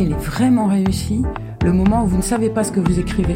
[0.00, 1.22] Il est vraiment réussi
[1.64, 3.34] le moment où vous ne savez pas ce que vous écrivez.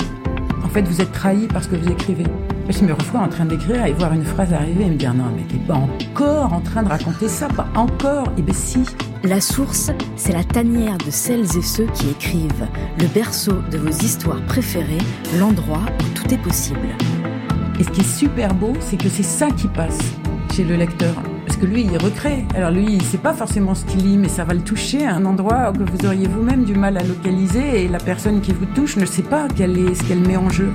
[0.64, 2.24] En fait, vous êtes trahi parce que vous écrivez.
[2.68, 5.24] Je me revois en train d'écrire et voir une phrase arriver et me dire non,
[5.36, 8.28] mais t'es pas encore en train de raconter ça, pas encore.
[8.28, 8.84] Et eh ben si.
[9.24, 12.66] La source, c'est la tanière de celles et ceux qui écrivent,
[12.98, 14.98] le berceau de vos histoires préférées,
[15.38, 16.88] l'endroit où tout est possible.
[17.78, 20.00] Et ce qui est super beau, c'est que c'est ça qui passe
[20.52, 21.14] chez le lecteur
[21.66, 22.44] lui, il recrée.
[22.54, 25.14] Alors lui, il sait pas forcément ce qu'il lit, mais ça va le toucher à
[25.14, 28.66] un endroit que vous auriez vous-même du mal à localiser et la personne qui vous
[28.66, 30.72] touche ne sait pas quel est, ce qu'elle met en jeu.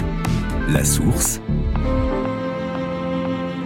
[0.70, 1.42] La source.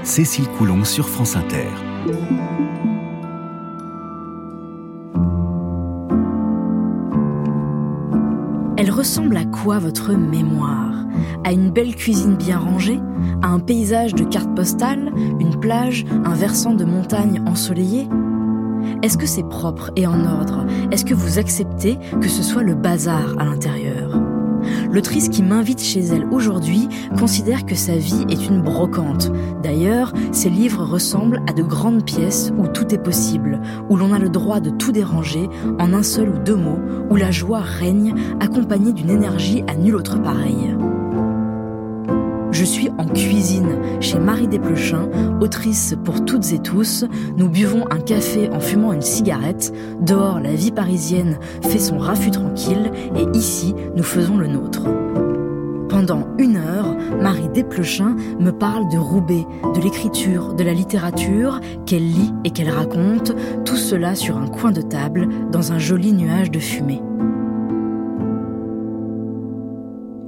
[0.04, 1.91] Cécile Coulon sur France Inter.
[8.92, 11.06] Ressemble à quoi votre mémoire?
[11.46, 13.00] À une belle cuisine bien rangée,
[13.42, 18.10] à un paysage de cartes postales, une plage, un versant de montagne ensoleillé?
[19.02, 20.66] Est-ce que c'est propre et en ordre?
[20.92, 23.91] Est-ce que vous acceptez que ce soit le bazar à l'intérieur?
[24.92, 29.32] L'autrice qui m'invite chez elle aujourd'hui considère que sa vie est une brocante.
[29.64, 34.20] D'ailleurs, ses livres ressemblent à de grandes pièces où tout est possible, où l'on a
[34.20, 35.48] le droit de tout déranger
[35.80, 39.96] en un seul ou deux mots, où la joie règne accompagnée d'une énergie à nulle
[39.96, 40.76] autre pareille.
[42.52, 47.06] Je suis en cuisine chez Marie Desplechin, autrice pour toutes et tous.
[47.38, 49.74] Nous buvons un café en fumant une cigarette.
[50.02, 54.84] Dehors, la vie parisienne fait son raffut tranquille et ici, nous faisons le nôtre.
[55.88, 59.46] Pendant une heure, Marie Desplechin me parle de Roubaix,
[59.76, 63.34] de l'écriture, de la littérature, qu'elle lit et qu'elle raconte,
[63.66, 67.02] tout cela sur un coin de table, dans un joli nuage de fumée.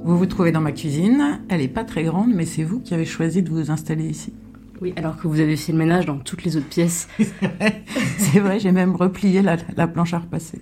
[0.04, 1.40] Vous vous trouvez dans ma cuisine.
[1.48, 4.34] Elle n'est pas très grande, mais c'est vous qui avez choisi de vous installer ici.
[4.82, 7.08] Oui, alors que vous avez fait le ménage dans toutes les autres pièces.
[8.18, 9.56] c'est vrai, j'ai même replié la,
[9.88, 10.60] planche à repasser.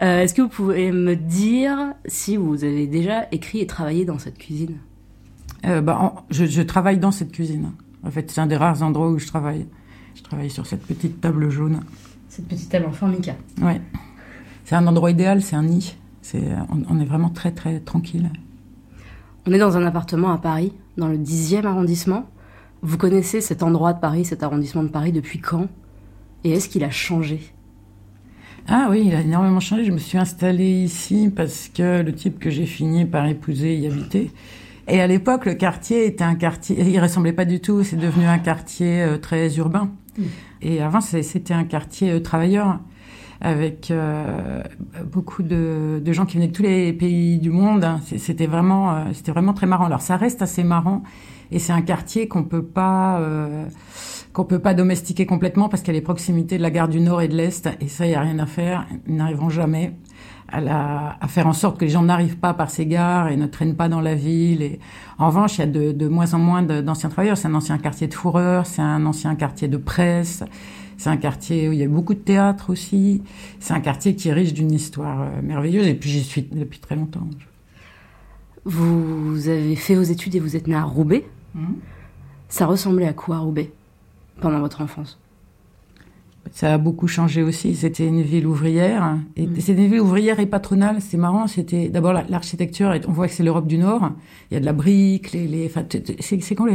[0.00, 1.76] Euh, est-ce que vous pouvez me dire
[2.06, 4.76] si vous avez déjà écrit et travaillé dans cette cuisine?
[5.66, 7.72] Euh, bah, je, travaille dans cette cuisine.
[8.04, 9.66] En fait, c'est un des rares endroits où je travaille.
[10.14, 11.80] Je travaille sur cette petite table jaune.
[12.28, 13.34] Cette petite table en formica.
[13.60, 13.72] Oui.
[14.64, 15.96] C'est un endroit idéal, c'est un nid
[16.70, 18.30] on, est vraiment très très tranquille.
[19.46, 22.28] On est dans un appartement à Paris, dans le 10e arrondissement.
[22.82, 25.68] Vous connaissez cet endroit de Paris, cet arrondissement de Paris depuis quand?
[26.44, 27.40] Et est-ce qu'il a changé?
[28.68, 29.84] Ah oui, il a énormément changé.
[29.84, 33.86] Je me suis installée ici parce que le type que j'ai fini par épouser y
[33.86, 34.30] habitait.
[34.86, 37.82] Et à l'époque, le quartier était un quartier, il ressemblait pas du tout.
[37.82, 39.90] C'est devenu un quartier euh, très urbain.
[40.16, 40.22] Mmh.
[40.62, 42.80] Et avant, c'était un quartier euh, travailleur
[43.40, 44.62] avec euh,
[45.04, 47.86] beaucoup de, de, gens qui venaient de tous les pays du monde.
[48.18, 49.84] C'était vraiment, euh, c'était vraiment très marrant.
[49.84, 51.02] Alors ça reste assez marrant
[51.50, 53.64] et c'est un quartier qu'on peut pas euh,
[54.32, 57.28] qu'on peut pas domestiquer complètement parce qu'elle est proximité de la gare du Nord et
[57.28, 58.86] de l'Est et ça y a rien à faire.
[59.06, 59.94] Ils n'arriveront jamais
[60.48, 63.36] à, la, à, faire en sorte que les gens n'arrivent pas par ces gares et
[63.36, 64.62] ne traînent pas dans la ville.
[64.62, 64.80] Et
[65.18, 67.36] en revanche, il y a de, de moins en moins d'anciens travailleurs.
[67.36, 70.42] C'est un ancien quartier de fourreurs, c'est un ancien quartier de presse.
[70.98, 73.22] C'est un quartier où il y a beaucoup de théâtre aussi.
[73.60, 75.86] C'est un quartier qui est riche d'une histoire euh, merveilleuse.
[75.86, 77.26] Et puis j'y suis depuis très longtemps.
[78.64, 81.24] Vous avez fait vos études et vous êtes né à Roubaix.
[81.54, 81.76] Hum.
[82.48, 83.70] Ça ressemblait à quoi Roubaix
[84.40, 85.20] pendant votre enfance?
[86.50, 87.76] Ça a beaucoup changé aussi.
[87.76, 89.18] C'était une ville ouvrière.
[89.36, 89.54] Et hum.
[89.60, 90.96] C'était une ville ouvrière et patronale.
[91.00, 91.46] C'est marrant.
[91.46, 92.92] C'était d'abord l'architecture.
[93.06, 94.10] On voit que c'est l'Europe du Nord.
[94.50, 95.30] Il y a de la brique.
[95.30, 95.70] Les, les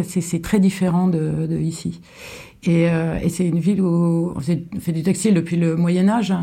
[0.03, 1.99] c'est très différent de, de ici.
[2.65, 6.33] Et, euh, et c'est une ville où on fait du textile depuis le Moyen Âge.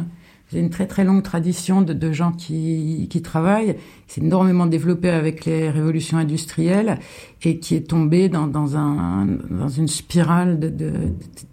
[0.50, 3.76] C'est une très très longue tradition de, de gens qui, qui travaillent.
[4.08, 6.99] C'est énormément développé avec les révolutions industrielles
[7.43, 10.93] et qui est tombé dans, dans, un, dans une spirale de, de,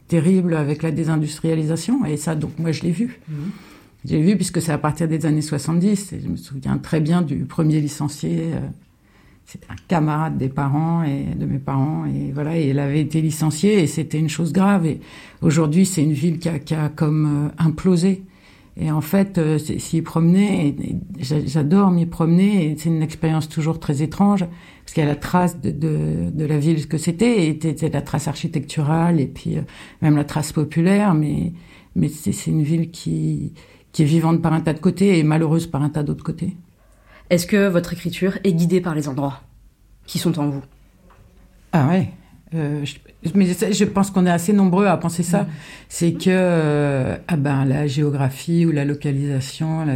[0.07, 2.05] terrible avec la désindustrialisation.
[2.05, 3.19] Et ça, donc moi, je l'ai vu.
[3.29, 3.33] Mmh.
[4.05, 6.13] J'ai vu puisque c'est à partir des années 70.
[6.13, 8.59] Et je me souviens très bien du premier licencié euh,
[9.47, 13.21] c'était un camarade des parents et de mes parents et voilà et elle avait été
[13.21, 14.99] licenciée et c'était une chose grave et
[15.41, 18.23] aujourd'hui c'est une ville qui a, qui a comme euh, implosé
[18.79, 20.75] Et en fait, euh, s'y promener,
[21.19, 24.45] j'adore m'y promener, c'est une expérience toujours très étrange,
[24.83, 27.59] parce qu'il y a la trace de, de, de la ville, ce que c'était, et
[27.59, 29.61] c'était la trace architecturale, et puis euh,
[30.03, 31.53] même la trace populaire, mais,
[31.95, 33.53] mais c'est une ville qui,
[33.93, 36.55] qui est vivante par un tas de côtés et malheureuse par un tas d'autres côtés.
[37.29, 39.41] Est-ce que votre écriture est guidée par les endroits
[40.05, 40.63] qui sont en vous?
[41.73, 42.09] Ah ouais,
[42.55, 42.85] euh,
[43.35, 45.47] mais je pense qu'on est assez nombreux à penser ça.
[45.89, 49.95] C'est que euh, ah ben la géographie ou la localisation, la,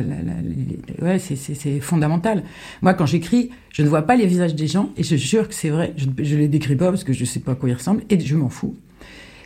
[1.02, 2.44] ouais, c'est fondamental.
[2.82, 5.54] Moi, quand j'écris, je ne vois pas les visages des gens et je jure que
[5.54, 5.94] c'est vrai.
[5.96, 8.20] Je, je les décris pas parce que je sais pas à quoi ils ressemblent et
[8.20, 8.76] je m'en fous.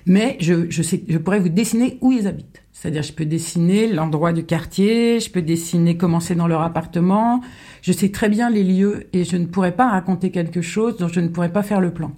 [0.05, 2.61] Mais je, je sais, je pourrais vous dessiner où ils habitent.
[2.71, 7.41] C'est-à-dire, je peux dessiner l'endroit du quartier, je peux dessiner comment c'est dans leur appartement.
[7.81, 11.07] Je sais très bien les lieux et je ne pourrais pas raconter quelque chose dont
[11.07, 12.11] je ne pourrais pas faire le plan.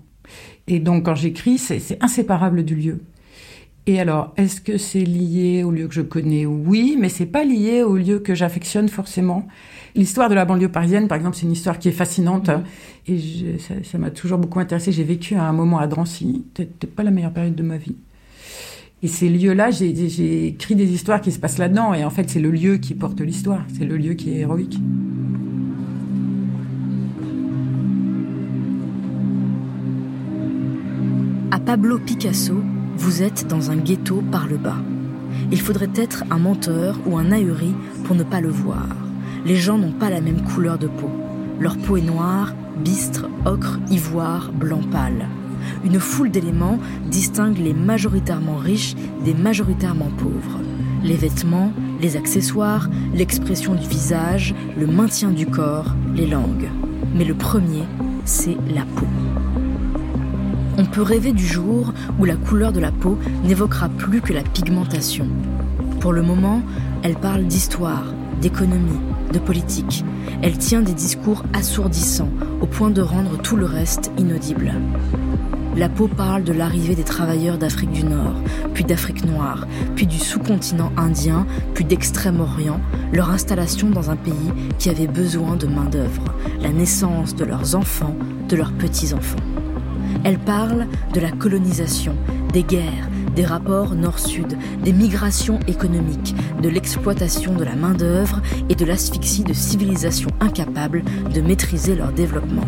[0.68, 3.00] Et donc, quand j'écris, c'est inséparable du lieu.
[3.90, 6.46] Et alors, est-ce que c'est lié au lieu que je connais?
[6.46, 9.48] Oui, mais c'est pas lié au lieu que j'affectionne forcément.
[9.96, 12.64] L'histoire de la banlieue parisienne, par exemple, c'est une histoire qui est fascinante mmh.
[13.08, 14.92] et ça m'a toujours beaucoup intéressé.
[14.92, 17.96] J'ai vécu à un moment à Drancy, c'était pas la meilleure période de ma vie.
[19.04, 22.42] Et ces lieux-là, j'ai écrit des histoires qui se passent là-dedans, et en fait, c'est
[22.42, 24.78] le lieu qui porte l'histoire, c'est le lieu qui est héroïque.
[31.52, 32.62] À Pablo Picasso,
[32.98, 34.82] vous êtes dans un ghetto par le bas.
[35.52, 38.88] Il faudrait être un menteur ou un ahuri pour ne pas le voir.
[39.46, 41.10] Les gens n'ont pas la même couleur de peau.
[41.60, 42.54] Leur peau est noire,
[42.84, 45.28] bistre, ocre, ivoire, blanc pâle.
[45.86, 46.80] Une foule d'éléments
[47.10, 50.60] distingue les majoritairement riches des majoritairement pauvres.
[51.04, 51.72] Les vêtements,
[52.02, 56.70] les accessoires, l'expression du visage, le maintien du corps, les langues.
[57.16, 57.84] Mais le premier,
[58.26, 59.06] c'est la peau.
[60.80, 64.44] On peut rêver du jour où la couleur de la peau n'évoquera plus que la
[64.44, 65.26] pigmentation.
[66.00, 66.62] Pour le moment,
[67.02, 69.00] elle parle d'histoire, d'économie,
[69.34, 70.06] de politique.
[70.44, 72.30] Elle tient des discours assourdissants
[72.62, 74.72] au point de rendre tout le reste inaudible.
[75.76, 78.36] La peau parle de l'arrivée des travailleurs d'Afrique du Nord,
[78.76, 79.66] puis d'Afrique noire,
[79.96, 82.80] puis du sous-continent indien, puis d'Extrême-Orient,
[83.14, 86.24] leur installation dans un pays qui avait besoin de main-d'œuvre,
[86.62, 88.16] la naissance de leurs enfants,
[88.48, 89.38] de leurs petits-enfants.
[90.28, 92.14] Elle parle de la colonisation,
[92.52, 98.84] des guerres, des rapports nord-sud, des migrations économiques, de l'exploitation de la main-d'œuvre et de
[98.84, 102.68] l'asphyxie de civilisations incapables de maîtriser leur développement.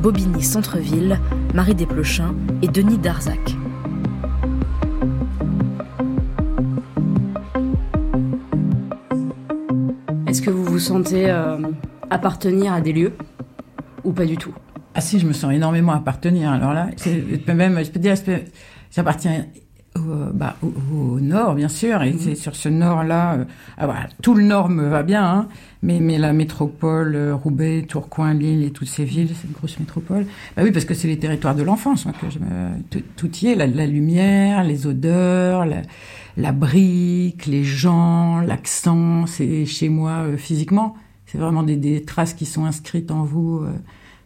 [0.00, 1.18] Bobigny Centre-Ville,
[1.52, 3.56] Marie Desplochins et Denis Darzac.
[10.28, 11.56] Est-ce que vous vous sentez euh,
[12.08, 13.14] appartenir à des lieux?
[14.04, 14.54] Ou pas du tout
[14.94, 16.50] Ah si, je me sens énormément appartenir.
[16.50, 16.88] Alors là,
[17.54, 18.14] même, je peux dire,
[18.90, 19.46] j'appartiens
[19.96, 20.00] au,
[20.32, 22.18] bah, au, nord, bien sûr, et mhm.
[22.20, 23.44] c'est sur ce nord-là, euh,
[23.76, 25.48] ah, voilà, tout le nord me va bien, hein,
[25.82, 29.78] mais, mais la métropole, euh, Roubaix, Tourcoing, Lille et toutes ces villes, c'est une grosse
[29.80, 30.26] métropole.
[30.56, 33.48] Bah oui, parce que c'est les territoires de l'enfance, hein, que je me, tout, y
[33.48, 35.82] est, la, la lumière, les odeurs, la,
[36.36, 40.94] la brique, les gens, l'accent, c'est chez moi euh, physiquement.
[41.30, 43.72] C'est vraiment des, des, traces qui sont inscrites en vous euh,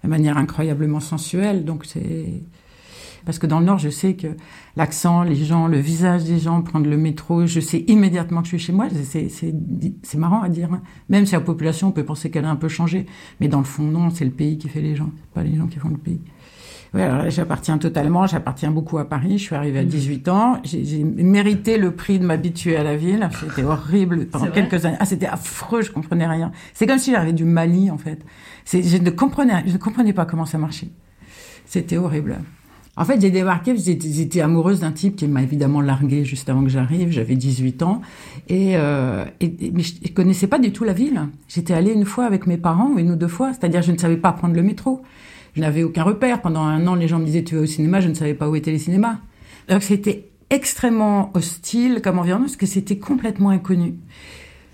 [0.03, 1.65] de manière incroyablement sensuelle.
[1.65, 2.43] Donc c'est
[3.25, 4.29] parce que dans le Nord, je sais que
[4.77, 8.57] l'accent, les gens, le visage des gens, prendre le métro, je sais immédiatement que je
[8.57, 8.89] suis chez moi.
[9.03, 10.73] C'est marrant à dire.
[10.73, 10.83] Hein.
[11.09, 13.07] Même si la population peut penser qu'elle a un peu changé,
[13.41, 15.67] mais dans le fond, non, c'est le pays qui fait les gens, pas les gens
[15.67, 16.21] qui font le pays.
[16.95, 19.39] Oui, alors j'appartiens totalement, j'appartiens beaucoup à Paris.
[19.39, 20.61] Je suis arrivée à 18 ans.
[20.63, 23.29] J'ai mérité le prix de m'habituer à la ville.
[23.41, 24.97] C'était horrible pendant quelques années.
[25.01, 26.53] Ah, c'était affreux, je comprenais rien.
[26.73, 28.25] C'est comme si j'arrivais du Mali, en fait.
[28.73, 30.89] Je ne comprenais, je ne comprenais pas comment ça marchait.
[31.67, 32.39] C'était horrible.
[32.97, 36.69] En fait, j'ai débarqué, j'étais amoureuse d'un type qui m'a évidemment largué juste avant que
[36.69, 37.11] j'arrive.
[37.11, 38.03] J'avais 18 ans.
[38.49, 41.21] Et, euh, et, mais je, ne connaissais pas du tout la ville.
[41.49, 43.53] J'étais allée une fois avec mes parents, une ou deux fois.
[43.53, 45.03] C'est-à-dire, je ne savais pas prendre le métro.
[45.55, 46.43] Je n'avais aucun repère.
[46.43, 48.49] Pendant un an, les gens me disaient tu vas au cinéma, je ne savais pas
[48.49, 49.19] où étaient les cinémas.
[49.69, 53.95] Donc c'était extrêmement hostile comme environnement parce que c'était complètement inconnu.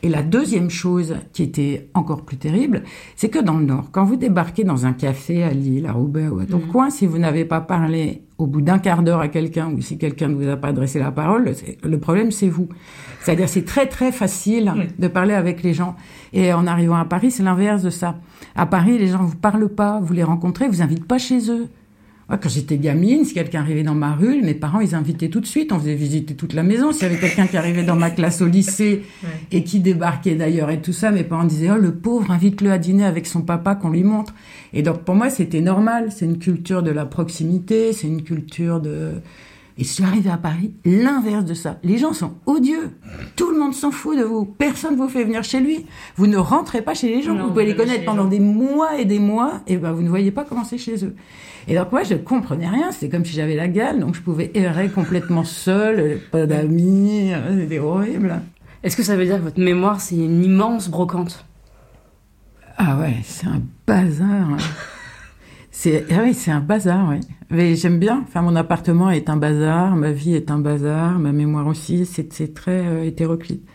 [0.02, 2.84] Et la deuxième chose qui était encore plus terrible,
[3.16, 6.28] c'est que dans le Nord, quand vous débarquez dans un café à Lille, à Roubaix
[6.28, 6.90] ou à Tourcoing, mmh.
[6.90, 10.28] si vous n'avez pas parlé au bout d'un quart d'heure à quelqu'un ou si quelqu'un
[10.28, 11.52] ne vous a pas adressé la parole,
[11.82, 12.68] le problème c'est vous.
[13.20, 15.94] C'est-à-dire c'est très très facile de parler avec les gens.
[16.32, 18.16] Et en arrivant à Paris, c'est l'inverse de ça.
[18.54, 21.68] À Paris, les gens vous parlent pas, vous les rencontrez, vous invitent pas chez eux.
[22.36, 25.46] Quand j'étais gamine, si quelqu'un arrivait dans ma rue, mes parents, ils invitaient tout de
[25.46, 25.72] suite.
[25.72, 26.92] On faisait visiter toute la maison.
[26.92, 29.02] S'il y avait quelqu'un qui arrivait dans ma classe au lycée
[29.50, 32.78] et qui débarquait d'ailleurs et tout ça, mes parents disaient, oh, le pauvre, invite-le à
[32.78, 34.34] dîner avec son papa qu'on lui montre.
[34.72, 36.10] Et donc, pour moi, c'était normal.
[36.14, 37.92] C'est une culture de la proximité.
[37.92, 39.14] C'est une culture de,
[39.80, 41.78] Et je suis arrivée à Paris, l'inverse de ça.
[41.82, 42.90] Les gens sont odieux.
[43.34, 44.44] Tout le monde s'en fout de vous.
[44.44, 45.86] Personne vous fait venir chez lui.
[46.16, 47.34] Vous ne rentrez pas chez les gens.
[47.34, 50.10] Non, vous pouvez les connaître pendant des mois et des mois, et ben vous ne
[50.10, 51.16] voyez pas comment c'est chez eux.
[51.66, 52.92] Et donc moi, je comprenais rien.
[52.92, 57.32] C'était comme si j'avais la gale, donc je pouvais errer complètement seule, pas d'amis.
[57.58, 58.42] C'était horrible.
[58.82, 61.46] Est-ce que ça veut dire que votre mémoire, c'est une immense brocante?
[62.76, 64.50] Ah ouais, c'est un bazar.
[64.50, 64.56] ouais.
[65.82, 67.20] C'est ah oui, c'est un bazar, oui.
[67.48, 68.22] Mais j'aime bien.
[68.28, 72.04] Enfin, mon appartement est un bazar, ma vie est un bazar, ma mémoire aussi.
[72.04, 73.66] C'est très euh, hétéroclite.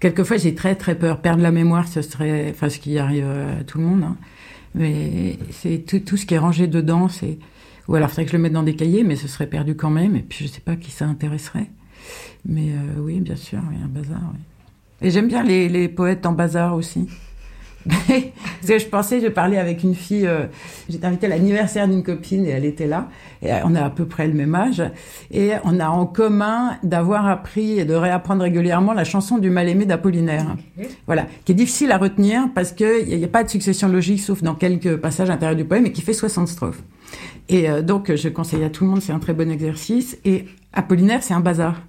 [0.00, 1.20] Quelquefois, j'ai très très peur.
[1.20, 4.02] Perdre la mémoire, ce serait, enfin, ce qui arrive à tout le monde.
[4.02, 4.16] hein.
[4.74, 7.38] Mais c'est tout, tout ce qui est rangé dedans, c'est
[7.86, 9.90] ou alors faudrait que je le mette dans des cahiers, mais ce serait perdu quand
[9.90, 10.16] même.
[10.16, 11.68] Et puis je sais pas qui ça intéresserait.
[12.46, 14.22] Mais euh, oui, bien sûr, oui, un bazar.
[14.32, 14.40] Oui.
[15.02, 17.08] Et j'aime bien les, les poètes en bazar aussi.
[17.86, 20.46] Parce que je pensais, je parlais avec une fille, euh,
[20.88, 23.08] j'étais invitée à l'anniversaire d'une copine et elle était là.
[23.42, 24.82] Et euh, on a à peu près le même âge.
[25.30, 29.84] Et on a en commun d'avoir appris et de réapprendre régulièrement la chanson du mal-aimé
[29.84, 30.56] d'Apollinaire.
[31.06, 31.26] Voilà.
[31.44, 34.54] Qui est difficile à retenir parce qu'il n'y a, pas de succession logique sauf dans
[34.54, 36.82] quelques passages intérieurs du poème et qui fait 60 strophes.
[37.48, 40.18] Et euh, donc, je conseille à tout le monde, c'est un très bon exercice.
[40.24, 41.82] Et Apollinaire, c'est un bazar.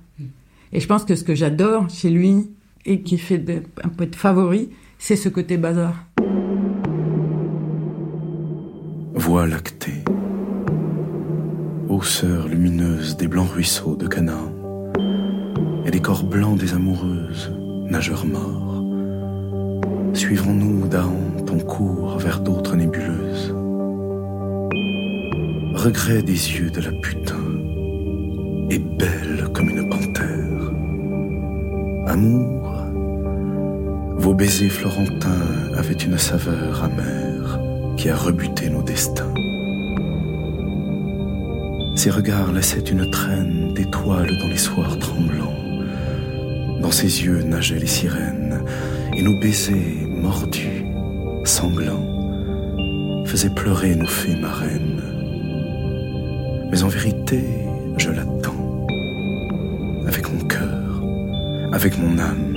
[0.71, 2.49] Et je pense que ce que j'adore chez lui
[2.85, 4.69] et qui fait de, un poète favori,
[5.05, 6.05] c'est ce côté bazar.
[9.13, 10.01] Voie lactée,
[11.89, 14.49] ô sœur lumineuse des blancs ruisseaux de Canaan,
[15.85, 17.53] et des corps blancs des amoureuses,
[17.89, 18.81] nageurs morts,
[20.13, 23.53] suivrons-nous Daon ton cours vers d'autres nébuleuses
[25.73, 27.43] Regret des yeux de la putain,
[28.69, 30.71] et belle comme une panthère.
[32.07, 32.72] Amour,
[34.15, 37.59] vos baisers florentins avaient une saveur amère
[37.97, 39.33] qui a rebuté nos destins.
[41.95, 45.59] Ses regards laissaient une traîne d'étoiles dans les soirs tremblants.
[46.81, 48.63] Dans ses yeux nageaient les sirènes,
[49.15, 50.83] et nos baisers mordus,
[51.45, 55.01] sanglants, faisaient pleurer nos fées marraines.
[56.71, 57.43] Mais en vérité,
[57.97, 58.87] je l'attends,
[60.07, 61.01] avec mon cœur,
[61.71, 62.52] avec mon âme.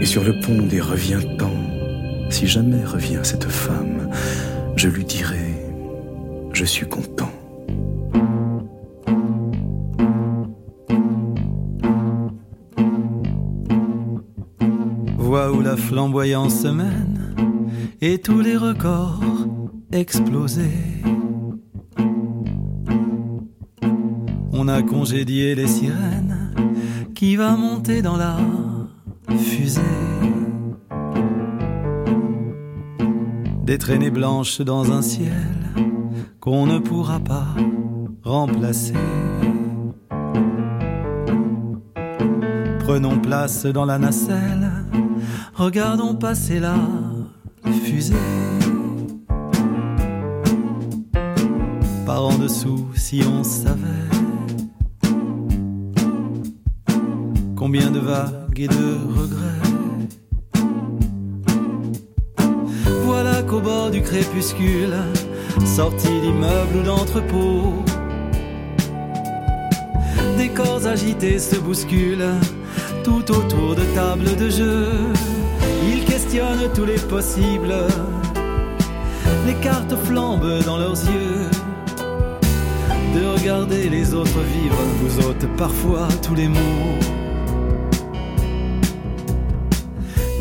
[0.00, 4.10] Et sur le pont des reviens-temps, si jamais revient cette femme,
[4.76, 5.54] je lui dirai,
[6.52, 7.30] je suis content.
[15.18, 17.34] Vois où la flamboyance se mène
[18.00, 19.22] et tous les records
[19.92, 20.62] explosés.
[24.52, 26.52] On a congédié les sirènes
[27.14, 28.36] qui va monter dans la
[29.36, 29.80] fusée.
[33.64, 35.32] Des traînées blanches dans un ciel
[36.40, 37.46] qu'on ne pourra pas
[38.22, 38.94] remplacer.
[42.80, 44.70] Prenons place dans la nacelle,
[45.54, 46.76] regardons passer la
[47.84, 48.14] fusée.
[52.04, 53.80] Par en dessous, si on savait
[57.56, 58.98] combien de vagues et de.
[63.04, 64.94] Voilà qu'au bord du crépuscule,
[65.64, 67.84] sorti d'immeubles ou d'entrepôts,
[70.36, 72.34] des corps agités se bousculent
[73.02, 74.86] tout autour de tables de jeu.
[75.88, 77.74] Ils questionnent tous les possibles,
[79.46, 81.50] les cartes flambent dans leurs yeux.
[83.14, 87.23] De regarder les autres vivre vous ôte parfois tous les mots.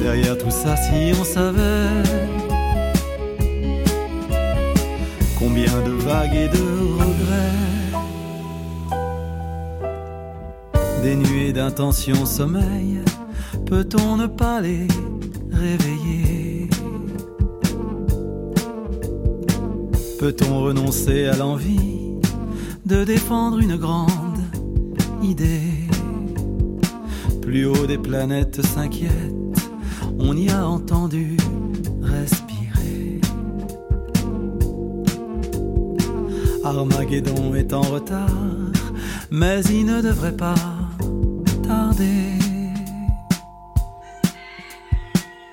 [0.04, 2.04] Derrière tout ça, si on savait
[5.40, 6.64] combien de vagues et de
[7.00, 7.62] regrets,
[11.02, 13.00] des nuées d'intention sommeil,
[13.66, 14.90] peut-on ne pas les
[15.54, 16.70] réveiller?
[20.20, 22.20] Peut-on renoncer à l'envie
[22.86, 24.10] de défendre une grande
[25.24, 25.72] idée?
[27.42, 29.43] Plus haut des planètes s'inquiètent
[30.24, 31.38] on y a entendu
[32.01, 33.20] respirer.
[36.63, 38.30] Armageddon est en retard,
[39.30, 40.56] mais il ne devrait pas
[41.62, 42.39] tarder.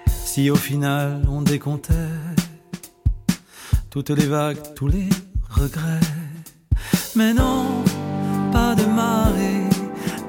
[0.06, 2.16] Si au final on décomptait
[3.90, 5.08] toutes les vagues, tous les
[5.50, 6.08] regrets,
[7.16, 7.82] mais non,
[8.52, 9.64] pas de marée,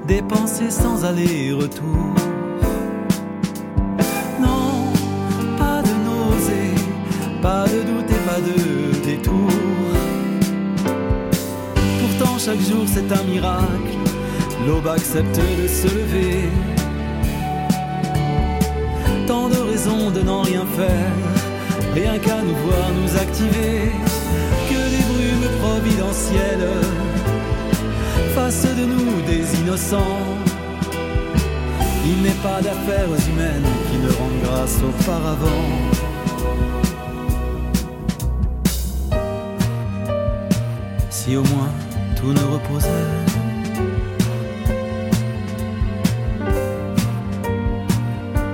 [0.07, 2.30] dépensée sans aller-retour.
[12.45, 13.95] Chaque jour c'est un miracle.
[14.65, 16.50] L'aube accepte de se lever.
[19.27, 21.13] Tant de raisons de n'en rien faire,
[21.93, 23.91] rien qu'à nous voir nous activer.
[24.69, 26.69] Que des brumes providentielles
[28.33, 30.25] fassent de nous des innocents.
[32.05, 36.00] Il n'est pas d'affaires humaines qui ne rendent grâce auparavant.
[41.33, 41.71] Au moins
[42.17, 42.89] tout ne reposait.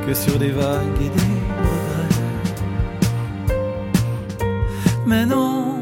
[0.05, 2.15] Que sur des vagues et des regrets.
[5.07, 5.79] Mais non,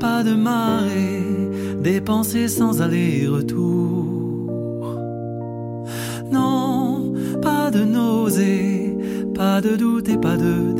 [0.00, 1.50] pas de marée,
[1.80, 4.06] des pensées sans aller-retour.
[6.32, 7.12] Non,
[7.42, 8.96] pas de nausée,
[9.34, 10.73] pas de doute et pas de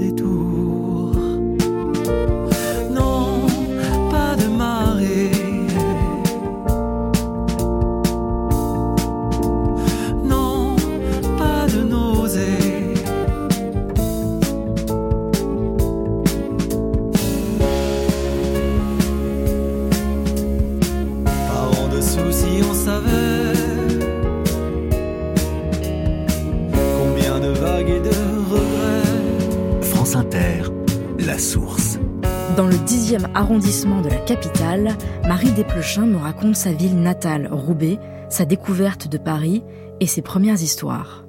[33.34, 37.98] arrondissement de la capitale, Marie Desplechin me raconte sa ville natale, Roubaix,
[38.28, 39.62] sa découverte de Paris
[40.00, 41.24] et ses premières histoires.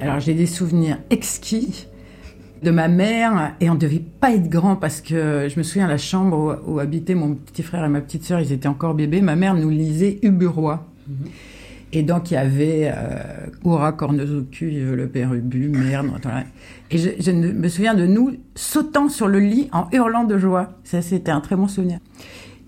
[0.00, 1.86] Alors j'ai des souvenirs exquis
[2.62, 5.98] de ma mère et on devait pas être grand parce que je me souviens la
[5.98, 9.20] chambre où, où habitaient mon petit frère et ma petite sœur, ils étaient encore bébés.
[9.22, 10.86] Ma mère nous lisait Uburois.
[11.96, 16.10] Et donc il y avait euh, Oura Cornezocu, le père Ubu, merde.
[16.90, 20.68] Et je, me souviens de nous sautant sur le lit en hurlant de joie.
[20.84, 22.00] Ça c'était un très bon souvenir.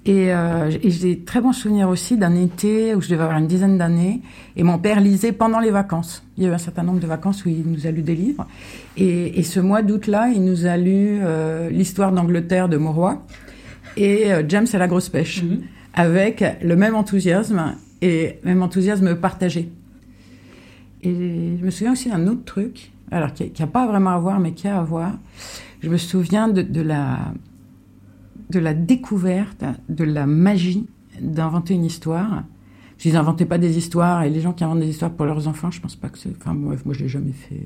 [0.06, 3.36] Et, euh, et j'ai des très bons souvenirs aussi d'un été où je devais avoir
[3.36, 4.22] une dizaine d'années
[4.56, 6.24] et mon père lisait pendant les vacances.
[6.38, 8.14] Il y a eu un certain nombre de vacances où il nous a lu des
[8.14, 8.46] livres.
[8.96, 13.22] Et, et ce mois d'août-là, il nous a lu euh, l'histoire d'Angleterre de Mauroy
[13.98, 15.44] et euh, James et la grosse pêche
[15.92, 19.70] avec le même enthousiasme et même enthousiasme partagé.
[21.02, 24.40] Et je me souviens aussi d'un autre truc, alors qui n'a pas vraiment à voir,
[24.40, 25.16] mais qui a à voir.
[25.80, 27.32] Je me souviens de, la
[28.50, 30.86] de la découverte de la magie
[31.20, 32.42] d'inventer une histoire.
[32.98, 35.70] Je n'inventais pas des histoires et les gens qui inventent des histoires pour leurs enfants,
[35.70, 36.30] je pense pas que c'est.
[36.40, 37.62] Enfin bref, moi je l'ai jamais fait.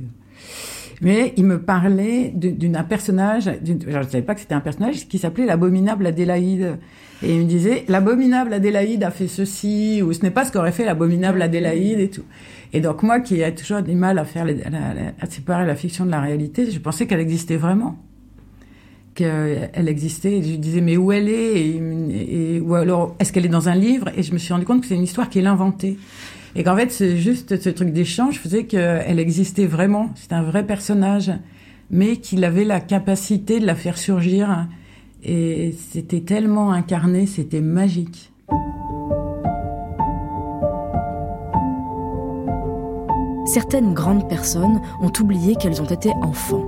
[1.01, 3.51] Mais il me parlait de- d'une un personnage.
[3.65, 6.79] Je ne savais pas que c'était un personnage qui s'appelait l'abominable Adélaïde.
[7.25, 10.73] Et il me disait l'abominable Adélaïde a fait ceci ou ce n'est pas ce qu'aurait
[10.73, 12.25] fait l'abominable Adélaïde et tout.
[12.73, 15.67] Et donc moi qui ai toujours du mal à faire les- à, la- à séparer
[15.67, 17.97] la fiction de la réalité, je pensais qu'elle existait vraiment
[19.15, 20.39] qu'elle existait.
[20.39, 21.61] Et je disais, mais où elle est?
[21.61, 24.09] Et, et- Ou alors, est-ce qu'elle est dans un livre?
[24.17, 25.97] Et je me suis rendu compte que c'est une histoire qu'il inventait.
[26.57, 30.11] Et qu'en fait, c'est juste ce truc d'échange faisait qu'elle existait vraiment.
[30.15, 31.31] C'était un vrai personnage,
[31.91, 34.67] mais qu'il avait la capacité de la faire surgir.
[35.25, 38.33] Et c'était tellement incarné, c'était magique.
[43.47, 46.65] Certaines grandes personnes ont oublié qu'elles ont été enfants.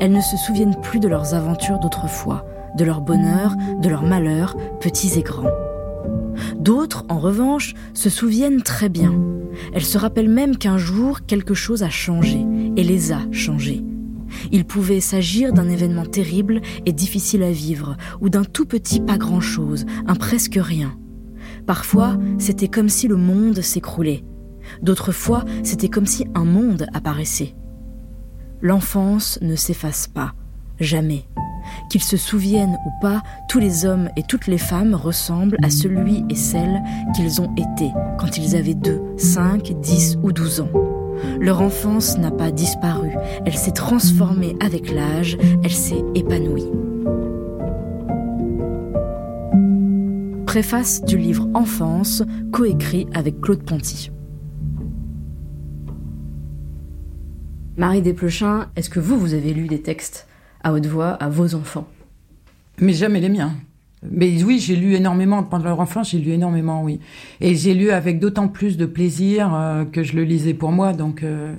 [0.00, 4.56] Elles ne se souviennent plus de leurs aventures d'autrefois, de leur bonheur, de leurs malheurs,
[4.80, 5.50] petits et grands.
[6.56, 9.14] D'autres, en revanche, se souviennent très bien.
[9.74, 13.85] Elles se rappellent même qu'un jour, quelque chose a changé, et les a changés.
[14.52, 19.18] Il pouvait s'agir d'un événement terrible et difficile à vivre, ou d'un tout petit pas
[19.18, 20.96] grand-chose, un presque rien.
[21.66, 24.24] Parfois, c'était comme si le monde s'écroulait.
[24.82, 27.54] D'autres fois, c'était comme si un monde apparaissait.
[28.62, 30.34] L'enfance ne s'efface pas,
[30.80, 31.24] jamais.
[31.90, 36.24] Qu'ils se souviennent ou pas, tous les hommes et toutes les femmes ressemblent à celui
[36.30, 36.82] et celle
[37.14, 41.05] qu'ils ont été quand ils avaient 2, 5, 10 ou 12 ans.
[41.40, 43.10] Leur enfance n'a pas disparu,
[43.44, 46.66] elle s'est transformée avec l'âge, elle s'est épanouie.
[50.46, 54.10] Préface du livre Enfance, coécrit avec Claude Ponty.
[57.76, 60.26] Marie Desplechin, est-ce que vous, vous avez lu des textes
[60.62, 61.86] à haute voix à vos enfants?
[62.80, 63.52] Mais jamais les miens.
[64.10, 67.00] Mais oui, j'ai lu énormément pendant leur enfance, j'ai lu énormément, oui.
[67.40, 70.92] Et j'ai lu avec d'autant plus de plaisir euh, que je le lisais pour moi.
[70.92, 71.54] Donc, euh,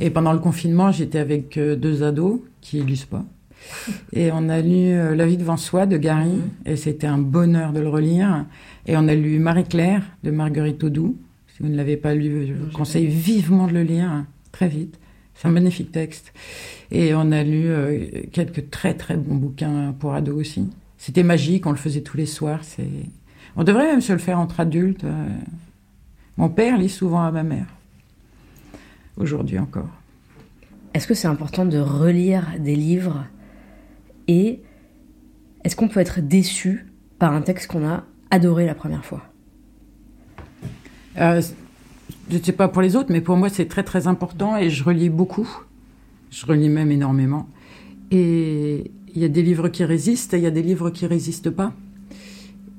[0.00, 3.24] et pendant le confinement, j'étais avec euh, deux ados qui lisent pas.
[4.12, 7.80] Et on a lu La vie devant soi de Gary, et c'était un bonheur de
[7.80, 8.46] le relire.
[8.86, 11.16] Et on a lu Marie-Claire de Marguerite Audoux.
[11.48, 14.68] Si vous ne l'avez pas lu, je vous conseille vivement de le lire, hein, très
[14.68, 14.98] vite.
[15.34, 16.32] C'est un magnifique texte.
[16.92, 17.68] Et on a lu
[18.32, 20.68] quelques très très bons bouquins pour ados aussi.
[20.98, 22.60] C'était magique, on le faisait tous les soirs.
[22.62, 22.88] C'est,
[23.56, 25.06] On devrait même se le faire entre adultes.
[26.36, 27.66] Mon père lit souvent à ma mère.
[29.16, 29.88] Aujourd'hui encore.
[30.94, 33.24] Est-ce que c'est important de relire des livres
[34.26, 34.60] Et
[35.64, 36.86] est-ce qu'on peut être déçu
[37.18, 39.22] par un texte qu'on a adoré la première fois?
[41.18, 41.42] Euh,
[42.30, 44.70] Je ne sais pas pour les autres, mais pour moi c'est très très important et
[44.70, 45.48] je relis beaucoup.
[46.30, 47.48] Je relis même énormément.
[48.10, 51.06] Et il y a des livres qui résistent et il y a des livres qui
[51.06, 51.72] résistent pas.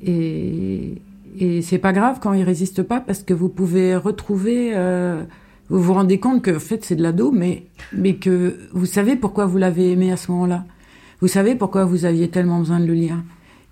[0.02, 1.02] Et,
[1.38, 4.72] et c'est pas grave quand ils résistent pas parce que vous pouvez retrouver.
[4.76, 5.24] Euh,
[5.70, 7.64] vous vous rendez compte que en fait c'est de l'ado, mais
[7.94, 10.66] mais que vous savez pourquoi vous l'avez aimé à ce moment-là.
[11.22, 13.22] Vous savez pourquoi vous aviez tellement besoin de le lire.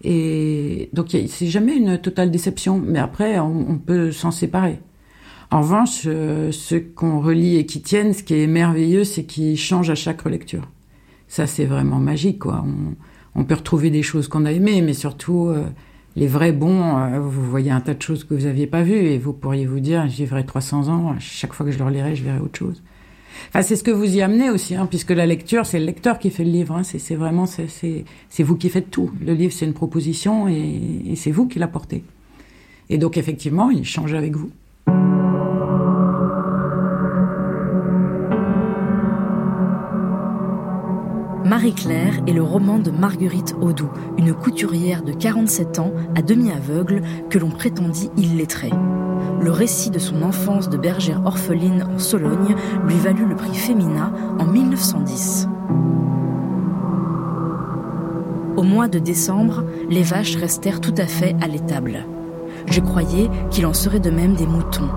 [0.03, 4.79] Et donc c'est jamais une totale déception, mais après on, peut s'en séparer.
[5.49, 9.57] En revanche, euh, ce qu'on relit et qui tiennent, ce qui est merveilleux, c'est qu'ils
[9.57, 10.67] changent à chaque relecture.
[11.27, 12.63] Ça c'est vraiment magique, quoi.
[13.35, 15.63] On, peut retrouver des choses qu'on a aimées, mais surtout euh,
[16.15, 19.05] les vrais bons, euh, vous voyez un tas de choses que vous n'aviez pas vues
[19.05, 22.15] et vous pourriez vous dire, j'y verrai 300 ans, chaque fois que je le relirai,
[22.15, 22.81] je verrai autre chose.
[23.49, 26.17] Enfin, c'est ce que vous y amenez aussi, hein, puisque la lecture, c'est le lecteur
[26.17, 26.75] qui fait le livre.
[26.75, 29.11] Hein, c'est vraiment, c'est vous qui faites tout.
[29.23, 32.03] Le livre, c'est une proposition et c'est vous qui l'apportez.
[32.89, 34.49] Et donc, effectivement, il change avec vous.
[41.47, 47.01] Marie-Claire est le roman de Marguerite Audoux, une couturière de 47 ans, à demi aveugle,
[47.29, 48.73] que l'on prétendit illettrée.
[49.39, 52.53] Le récit de son enfance de bergère orpheline en Sologne
[52.85, 55.47] lui valut le prix Femina en 1910.
[58.57, 62.05] Au mois de décembre, les vaches restèrent tout à fait à l'étable.
[62.65, 64.89] Je croyais qu'il en serait de même des moutons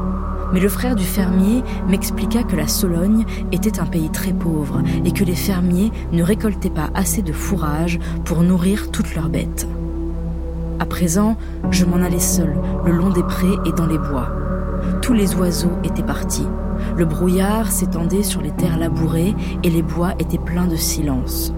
[0.53, 5.13] mais le frère du fermier m'expliqua que la Sologne était un pays très pauvre et
[5.13, 9.67] que les fermiers ne récoltaient pas assez de fourrage pour nourrir toutes leurs bêtes.
[10.79, 11.37] À présent,
[11.71, 14.31] je m'en allais seul, le long des prés et dans les bois.
[15.03, 16.47] Tous les oiseaux étaient partis.
[16.97, 21.53] Le brouillard s'étendait sur les terres labourées et les bois étaient pleins de silence.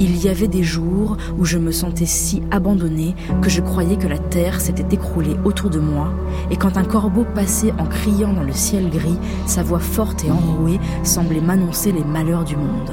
[0.00, 4.08] Il y avait des jours où je me sentais si abandonnée que je croyais que
[4.08, 6.12] la terre s'était écroulée autour de moi,
[6.50, 10.30] et quand un corbeau passait en criant dans le ciel gris, sa voix forte et
[10.30, 12.92] enrouée semblait m'annoncer les malheurs du monde.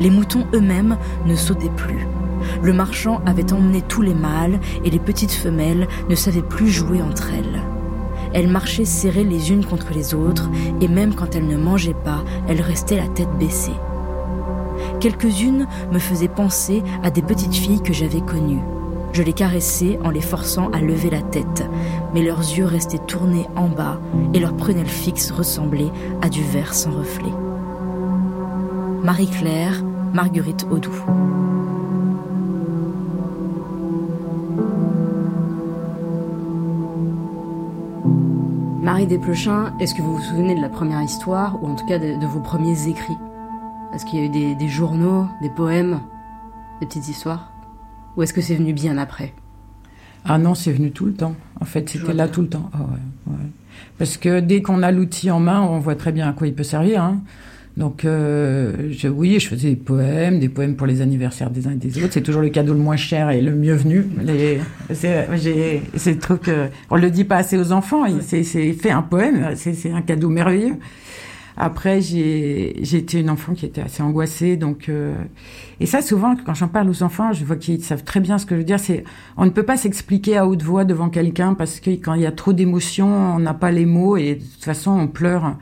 [0.00, 2.06] Les moutons eux-mêmes ne sautaient plus.
[2.62, 7.00] Le marchand avait emmené tous les mâles et les petites femelles ne savaient plus jouer
[7.00, 7.62] entre elles.
[8.32, 12.24] Elles marchaient serrées les unes contre les autres et même quand elles ne mangeaient pas,
[12.48, 13.76] elles restaient la tête baissée.
[15.04, 18.62] Quelques-unes me faisaient penser à des petites filles que j'avais connues.
[19.12, 21.62] Je les caressais en les forçant à lever la tête,
[22.14, 24.00] mais leurs yeux restaient tournés en bas
[24.32, 25.90] et leur prunelle fixe ressemblait
[26.22, 27.30] à du verre sans reflet.
[29.02, 31.04] Marie-Claire, Marguerite Audoux.
[38.80, 41.98] Marie Desplechin, est-ce que vous vous souvenez de la première histoire, ou en tout cas
[41.98, 43.18] de vos premiers écrits?
[43.94, 46.00] Est-ce qu'il y a eu des, journaux, des poèmes,
[46.80, 47.52] des petites histoires?
[48.16, 49.32] Ou est-ce que c'est venu bien après?
[50.24, 51.36] Ah non, c'est venu tout le temps.
[51.60, 52.70] En fait, c'était là tout le temps.
[52.72, 52.78] Ah
[53.98, 56.54] Parce que dès qu'on a l'outil en main, on voit très bien à quoi il
[56.54, 57.02] peut servir.
[57.02, 57.20] Hein.
[57.76, 61.72] Donc, euh, je, oui, je faisais des poèmes, des poèmes pour les anniversaires des uns
[61.72, 62.14] et des autres.
[62.14, 64.06] C'est toujours le cadeau le moins cher et le mieux venu.
[64.92, 68.04] C'est le truc, euh, on le dit pas assez aux enfants.
[68.20, 70.78] C'est fait un poème, c'est un cadeau merveilleux.
[71.56, 75.14] Après, j'ai été une enfant qui était assez angoissée, donc euh,
[75.78, 78.46] et ça souvent quand j'en parle aux enfants, je vois qu'ils savent très bien ce
[78.46, 78.80] que je veux dire.
[78.80, 79.04] C'est
[79.36, 82.26] on ne peut pas s'expliquer à haute voix devant quelqu'un parce que quand il y
[82.26, 85.56] a trop d'émotions, on n'a pas les mots et de toute façon on pleure.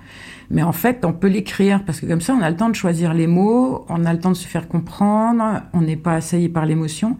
[0.50, 2.74] Mais en fait, on peut l'écrire parce que comme ça, on a le temps de
[2.74, 6.50] choisir les mots, on a le temps de se faire comprendre, on n'est pas assailli
[6.50, 7.16] par l'émotion.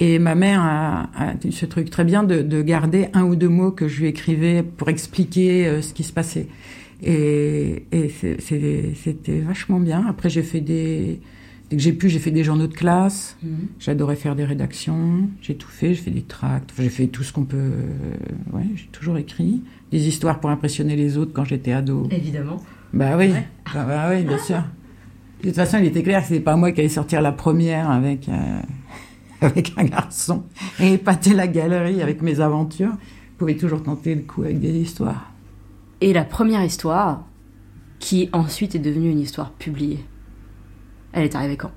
[0.00, 3.48] Et ma mère a, a, ce truc très bien de, de, garder un ou deux
[3.48, 6.48] mots que je lui écrivais pour expliquer euh, ce qui se passait.
[7.02, 10.04] Et, et c'était vachement bien.
[10.08, 11.20] Après, j'ai fait des.
[11.68, 13.36] Dès que j'ai pu, j'ai fait des journaux de classe.
[13.42, 13.68] Mhm.
[13.78, 15.28] J'adorais faire des rédactions.
[15.40, 15.94] J'ai tout fait.
[15.94, 16.72] J'ai fait des tracts.
[16.78, 17.56] j'ai fait tout ce qu'on peut.
[17.56, 19.62] Euh, ouais, j'ai toujours écrit.
[19.90, 22.08] Des histoires pour impressionner les autres quand j'étais ado.
[22.10, 22.62] Évidemment.
[22.92, 23.30] Bah oui.
[23.74, 24.62] Bah, bah, oui, bien sûr.
[25.42, 27.90] De toute façon, il était clair que c'était pas moi qui allais sortir la première
[27.90, 28.60] avec, euh,
[29.40, 30.44] avec un garçon
[30.78, 32.92] et épater la galerie avec mes aventures.
[33.32, 35.31] Je pouvais toujours tenter le coup avec des histoires.
[36.02, 37.24] Et la première histoire,
[38.00, 40.04] qui ensuite est devenue une histoire publiée,
[41.12, 41.70] elle est arrivée quand?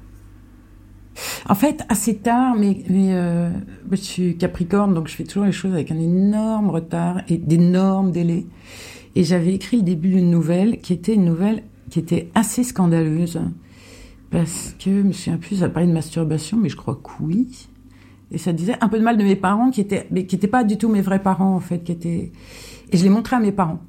[1.48, 3.52] En fait, assez tard, mais, euh,
[3.92, 8.12] je suis Capricorne, donc je fais toujours les choses avec un énorme retard et d'énormes
[8.12, 8.48] délais.
[9.14, 11.62] Et j'avais écrit le début d'une nouvelle qui était une nouvelle
[11.92, 13.40] qui était assez scandaleuse.
[14.32, 17.68] Parce que, je me souviens plus, ça parlait de masturbation, mais je crois que oui.
[18.32, 20.48] Et ça disait un peu de mal de mes parents qui étaient, mais qui n'étaient
[20.48, 22.32] pas du tout mes vrais parents en fait, qui étaient.
[22.92, 23.82] Et je l'ai montré à mes parents.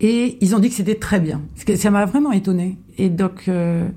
[0.00, 1.42] Et ils ont dit que c'était très bien.
[1.76, 2.78] Ça m'a vraiment étonné.
[2.98, 3.88] Et donc, euh,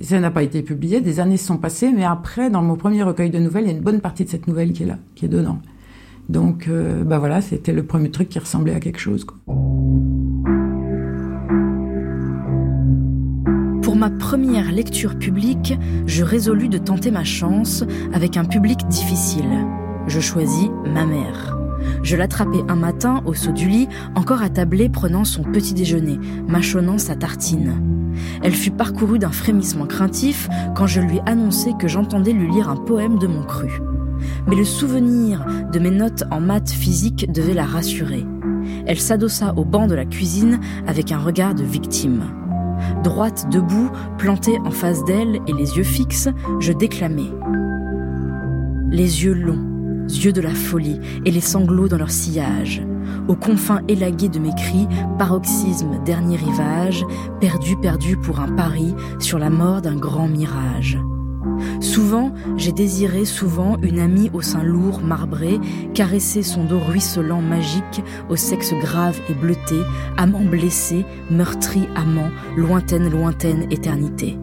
[0.00, 1.00] ça n'a pas été publié.
[1.00, 3.74] Des années se sont passées, mais après, dans mon premier recueil de nouvelles, il y
[3.74, 5.58] a une bonne partie de cette nouvelle qui est là, qui est dedans.
[6.28, 9.26] Donc, euh, bah voilà, c'était le premier truc qui ressemblait à quelque chose.
[13.82, 15.74] Pour ma première lecture publique,
[16.06, 17.84] je résolus de tenter ma chance
[18.14, 19.66] avec un public difficile.
[20.06, 21.61] Je choisis ma mère.
[22.02, 26.18] Je l'attrapais un matin au saut du lit, encore attablée prenant son petit déjeuner,
[26.48, 27.74] mâchonnant sa tartine.
[28.42, 32.76] Elle fut parcourue d'un frémissement craintif quand je lui annonçai que j'entendais lui lire un
[32.76, 33.80] poème de mon cru.
[34.46, 38.24] Mais le souvenir de mes notes en maths physique devait la rassurer.
[38.86, 42.24] Elle s'adossa au banc de la cuisine avec un regard de victime.
[43.04, 46.28] Droite debout, plantée en face d'elle et les yeux fixes,
[46.60, 47.30] je déclamais.
[48.90, 49.71] Les yeux longs,
[50.08, 52.82] yeux de la folie et les sanglots dans leur sillage.
[53.28, 54.88] Aux confins élagués de mes cris,
[55.18, 57.04] paroxysme, dernier rivage,
[57.40, 60.98] perdu, perdu pour un pari sur la mort d'un grand mirage.
[61.80, 65.58] Souvent, j'ai désiré souvent une amie au sein lourd, marbré,
[65.94, 69.76] caresser son dos ruisselant, magique, au sexe grave et bleuté,
[70.16, 74.38] amant blessé, meurtri, amant, lointaine, lointaine éternité.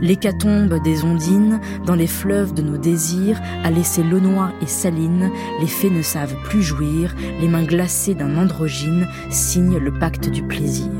[0.00, 5.30] L'hécatombe des ondines, dans les fleuves de nos désirs, a laissé l'eau noire et saline,
[5.60, 10.42] les fées ne savent plus jouir, les mains glacées d'un androgyne signent le pacte du
[10.42, 10.90] plaisir.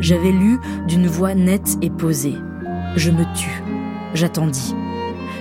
[0.00, 0.58] J'avais lu
[0.88, 2.36] d'une voix nette et posée.
[2.96, 3.62] Je me tus.
[4.14, 4.74] J'attendis.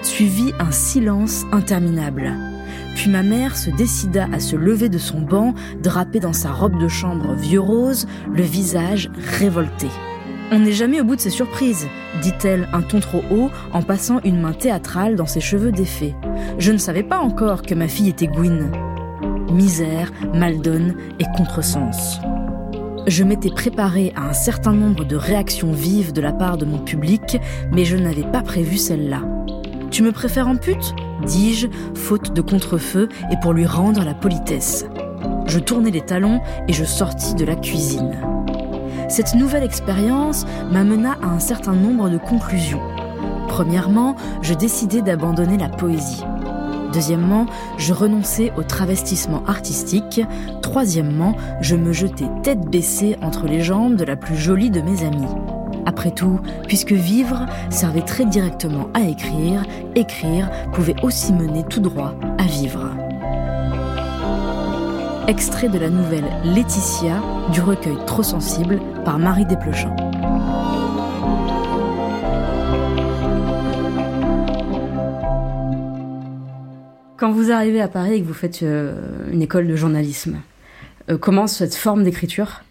[0.04, 2.32] Suivit un silence interminable.
[2.96, 6.80] Puis ma mère se décida à se lever de son banc, drapée dans sa robe
[6.80, 9.88] de chambre vieux rose, le visage révolté.
[10.54, 11.88] On n'est jamais au bout de ses surprises,
[12.22, 16.14] dit-elle un ton trop haut en passant une main théâtrale dans ses cheveux défaits.
[16.58, 18.70] Je ne savais pas encore que ma fille était Gwyn.
[19.50, 22.20] Misère, maldonne et contresens.
[23.08, 26.80] Je m'étais préparée à un certain nombre de réactions vives de la part de mon
[26.80, 27.38] public,
[27.72, 29.22] mais je n'avais pas prévu celle-là.
[29.90, 30.94] Tu me préfères en pute?
[31.26, 34.86] dis-je, faute de contrefeu et pour lui rendre la politesse.
[35.48, 38.31] Je tournai les talons et je sortis de la cuisine.
[39.12, 42.80] Cette nouvelle expérience m'amena à un certain nombre de conclusions.
[43.50, 46.24] Premièrement, je décidai d'abandonner la poésie.
[46.94, 47.46] Deuxièmement,
[47.78, 50.22] je renonçais au travestissement artistique.
[50.62, 55.04] Troisièmement, je me jetais tête baissée entre les jambes de la plus jolie de mes
[55.04, 55.36] amies.
[55.86, 62.16] Après tout, puisque vivre servait très directement à écrire, écrire pouvait aussi mener tout droit
[62.38, 63.01] à vivre.
[65.32, 69.96] Extrait de la nouvelle Laetitia du recueil Trop sensible par Marie Desplechin.
[77.16, 78.94] Quand vous arrivez à Paris et que vous faites euh,
[79.32, 80.42] une école de journalisme,
[81.10, 82.64] euh, comment cette forme d'écriture,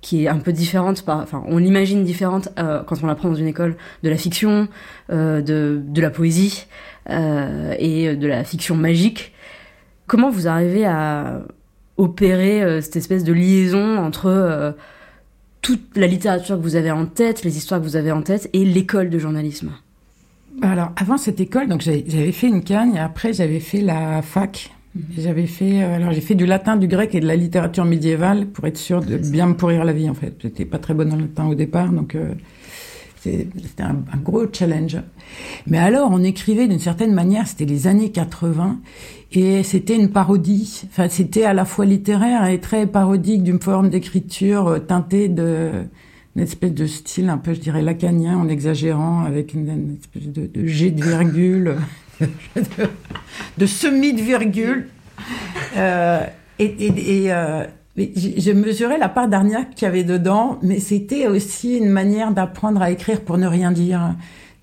[0.00, 3.48] qui est un peu différente, enfin on l'imagine différente euh, quand on l'apprend dans une
[3.48, 4.68] école, de la fiction,
[5.10, 6.68] de la poésie
[7.10, 9.34] et de la fiction magique,
[10.06, 11.42] comment vous arrivez à
[11.98, 14.74] opérer cette espèce de liaison entre
[15.62, 18.48] toute la littérature que vous avez en tête, les histoires que vous avez en tête,
[18.52, 19.72] et l'école de journalisme
[20.62, 24.70] Alors, avant cette école, donc j'avais fait une cagne, et après j'avais fait la fac.
[24.94, 25.02] Mhm.
[25.18, 28.46] J'avais fait, euh, alors j'ai fait du latin, du grec et de la littérature médiévale
[28.46, 30.34] pour être sûr de bien me pourrir la vie en fait.
[30.40, 32.32] J'étais pas très bonne en latin au départ, donc euh,
[33.22, 34.96] c'était un, gros challenge.
[35.66, 38.78] Mais alors, on écrivait d'une certaine manière, c'était les années 80,
[39.32, 40.82] et c'était une parodie.
[40.90, 45.70] Enfin, c'était à la fois littéraire et très parodique d'une forme d'écriture euh, teintée de
[46.36, 50.42] une espèce de style un peu, je dirais, lacanien, en exagérant, avec une, espèce de,
[50.42, 51.76] de de virgule,
[53.58, 54.86] de, semi de virgule.
[55.76, 56.24] Euh,
[56.60, 57.64] et, et, et euh,
[57.98, 62.80] je mesurais la part d'Arniac qu'il y avait dedans, mais c'était aussi une manière d'apprendre
[62.80, 64.14] à écrire pour ne rien dire.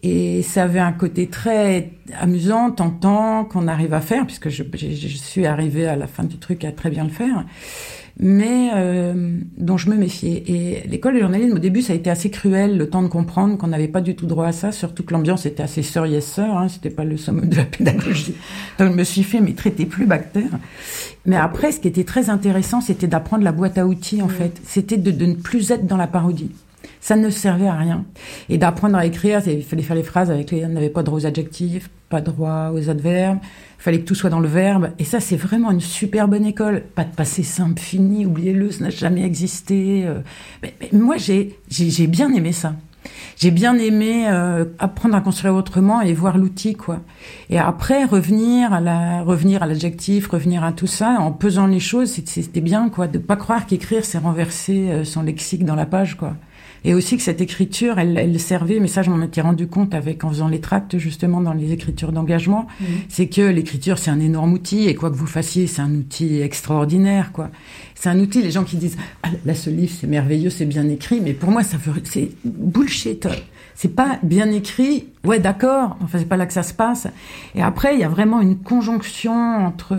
[0.03, 5.17] Et ça avait un côté très amusant, tentant, qu'on arrive à faire, puisque je, je,
[5.17, 7.43] suis arrivée à la fin du truc à très bien le faire,
[8.19, 10.43] mais euh, dont je me méfiais.
[10.47, 13.57] Et l'école de journalisme, au début, ça a été assez cruel, le temps de comprendre
[13.57, 16.25] qu'on n'avait pas du tout droit à ça, surtout que l'ambiance était assez sœur yes
[16.25, 18.35] sœur, hein, c'était pas le summum de la pédagogie.
[18.79, 20.49] Donc je me suis fait, mais traiter plus bactère.
[21.25, 24.61] Mais après, ce qui était très intéressant, c'était d'apprendre la boîte à outils, en fait.
[24.65, 26.51] C'était de, de ne plus être dans la parodie
[27.05, 28.03] ça ne servait à rien.
[28.49, 31.19] Et d'apprendre à écrire, il fallait faire les phrases avec les, on n'avait pas droit
[31.19, 33.37] aux adjectifs, pas droit aux adverbes,
[33.77, 34.89] il fallait que tout soit dans le verbe.
[34.97, 36.81] Et ça, c'est vraiment une super bonne école.
[36.95, 40.01] Pas de passé simple fini, oubliez-le, ça n'a jamais existé.
[40.07, 40.21] Euh.
[40.63, 41.59] Mais, moi, j'ai,
[42.07, 42.73] bien aimé ça.
[43.37, 47.01] j'ai bien aimé euh, apprendre à construire autrement et voir l'outil quoi.
[47.51, 52.61] Et après revenir à revenir l'adjectif, revenir à tout ça en pesant les choses, c'était
[52.61, 56.33] bien quoi de pas croire qu'écrire c'est renverser euh, son lexique dans la page quoi.
[56.85, 59.95] Et aussi que cette écriture, elle, elle servait, mais ça je m'en étais rendu compte
[59.95, 62.83] avec en faisant les tracts justement dans les écritures d'engagement, mmh.
[63.09, 66.41] c'est que l'écriture c'est un énorme outil et quoi que vous fassiez, c'est un outil
[66.41, 67.49] extraordinaire quoi.
[67.95, 68.43] C'est un outil.
[68.43, 71.49] Les gens qui disent ah, là ce livre c'est merveilleux, c'est bien écrit, mais pour
[71.49, 73.27] moi ça c'est bullshit.
[73.73, 75.07] C'est pas bien écrit.
[75.23, 75.97] Ouais d'accord.
[76.01, 77.07] Enfin c'est pas là que ça se passe.
[77.55, 79.33] Et après il y a vraiment une conjonction
[79.65, 79.97] entre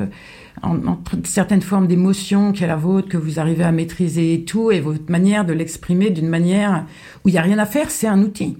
[0.63, 4.71] entre certaines formes d'émotion qui est la vôtre, que vous arrivez à maîtriser et tout,
[4.71, 6.87] et votre manière de l'exprimer d'une manière
[7.25, 8.57] où il n'y a rien à faire, c'est un outil.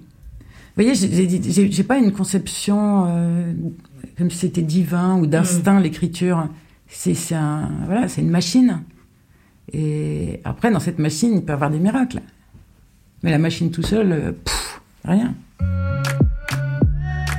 [0.77, 3.53] Vous voyez, j'ai pas une conception euh,
[4.19, 5.83] comme si c'était divin ou d'instinct, mm.
[5.83, 6.49] l'écriture.
[6.87, 8.83] C'est un, voilà, c'est une machine.
[9.73, 12.21] Et après, dans cette machine, il peut y avoir des miracles.
[13.23, 14.33] Mais la machine tout seul, euh,
[15.05, 15.35] rien.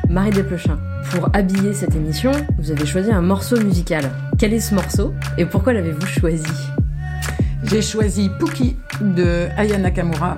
[0.09, 0.79] Marie Desplechin,
[1.11, 4.09] pour habiller cette émission, vous avez choisi un morceau musical.
[4.37, 6.43] Quel est ce morceau et pourquoi l'avez-vous choisi
[7.63, 10.37] J'ai choisi Pookie de Aya Nakamura.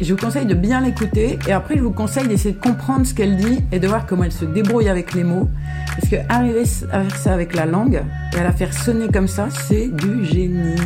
[0.00, 3.12] Je vous conseille de bien l'écouter et après je vous conseille d'essayer de comprendre ce
[3.12, 5.50] qu'elle dit et de voir comment elle se débrouille avec les mots.
[5.96, 8.02] Parce que arriver à faire ça avec la langue
[8.34, 10.76] et à la faire sonner comme ça, c'est du génie.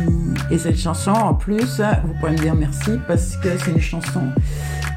[0.51, 4.23] Et cette chanson, en plus, vous pouvez me dire merci parce que c'est une chanson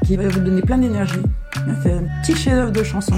[0.03, 1.23] qui va vous donner plein d'énergie.
[1.83, 3.15] C'est un petit chef-d'œuvre de chanson.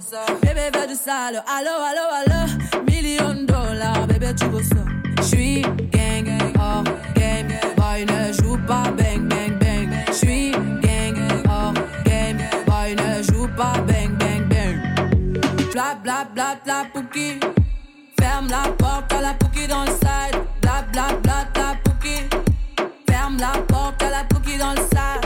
[0.00, 0.24] Ça.
[0.42, 4.82] Bébé du sale, allo allo allo, million dollars, bébé tu veux ça.
[5.22, 6.82] J'suis gang, oh
[7.14, 9.88] game, boy ne joue pas bang bang bang.
[10.12, 10.50] J'suis
[10.82, 11.16] gang,
[11.48, 11.72] oh
[12.04, 14.76] game, boy ne joue pas bang bang bang.
[15.72, 17.38] Bla bla bla bla pouki.
[18.18, 20.40] Ferme la porte à la pouki dans le side.
[20.62, 22.22] Bla bla bla bla pouki.
[23.08, 25.25] Ferme la porte à la pouki dans le sas.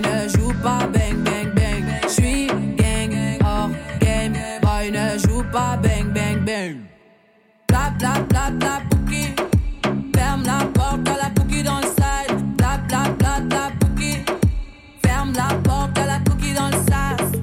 [0.00, 1.84] Ne joue pas bang bang bang.
[2.08, 4.34] J'suis gang, hors game.
[4.60, 6.76] Boy ne joue pas bang bang bang.
[7.68, 9.34] Bla bla bla pouki.
[10.16, 11.28] Ferme la porte à la
[11.64, 11.80] dans
[13.40, 14.24] le pouki.
[15.04, 16.18] Ferme la porte à la
[16.54, 16.84] dans le.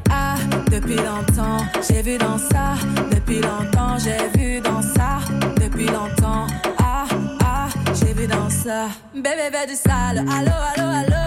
[0.09, 0.35] Ah,
[0.69, 2.75] depuis longtemps, j'ai vu dans ça.
[3.11, 5.19] Depuis longtemps, j'ai vu dans ça.
[5.55, 6.47] Depuis longtemps,
[6.79, 7.05] ah,
[7.43, 8.87] ah, j'ai vu dans ça.
[9.13, 11.20] Bébé veut du sale, allo, allo, allo.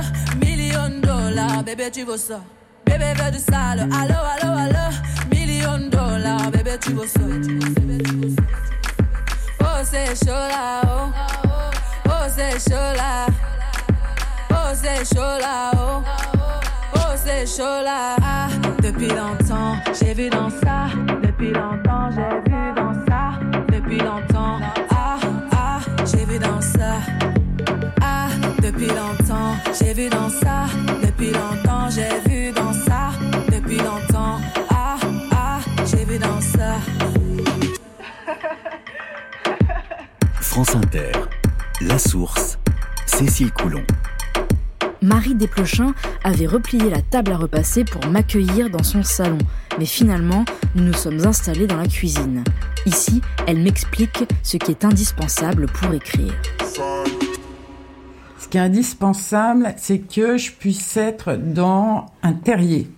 [1.34, 2.40] Bébé tu veux ça.
[2.86, 4.94] Bébé veut du sale, allo, allo, allo.
[5.32, 7.20] Million dollars, bébé tu veux ça.
[9.60, 11.10] Oh c'est chaud là, oh.
[12.06, 13.26] Oh c'est chaud là.
[14.50, 16.02] Oh c'est chaud là, oh.
[16.94, 18.14] Oh c'est chaud là.
[18.22, 18.46] Ah,
[18.80, 20.86] depuis longtemps, j'ai vu dans ça.
[21.20, 23.40] Depuis longtemps, j'ai vu dans ça.
[23.72, 25.18] Depuis longtemps, ah,
[25.50, 27.00] ah, j'ai vu dans ça.
[28.00, 28.28] Ah,
[28.62, 30.66] depuis longtemps, j'ai vu dans ça.
[31.16, 33.10] Depuis longtemps, j'ai vu dans ça.
[33.46, 34.96] Depuis longtemps, ah,
[35.30, 36.74] ah, j'ai vu dans ça.
[40.40, 41.12] France Inter,
[41.82, 42.58] La Source,
[43.06, 43.84] Cécile Coulon.
[45.02, 49.38] Marie Desplechin avait replié la table à repasser pour m'accueillir dans son salon,
[49.78, 52.42] mais finalement, nous nous sommes installés dans la cuisine.
[52.86, 56.34] Ici, elle m'explique ce qui est indispensable pour écrire.
[58.54, 62.88] Qui est indispensable, c'est que je puisse être dans un terrier.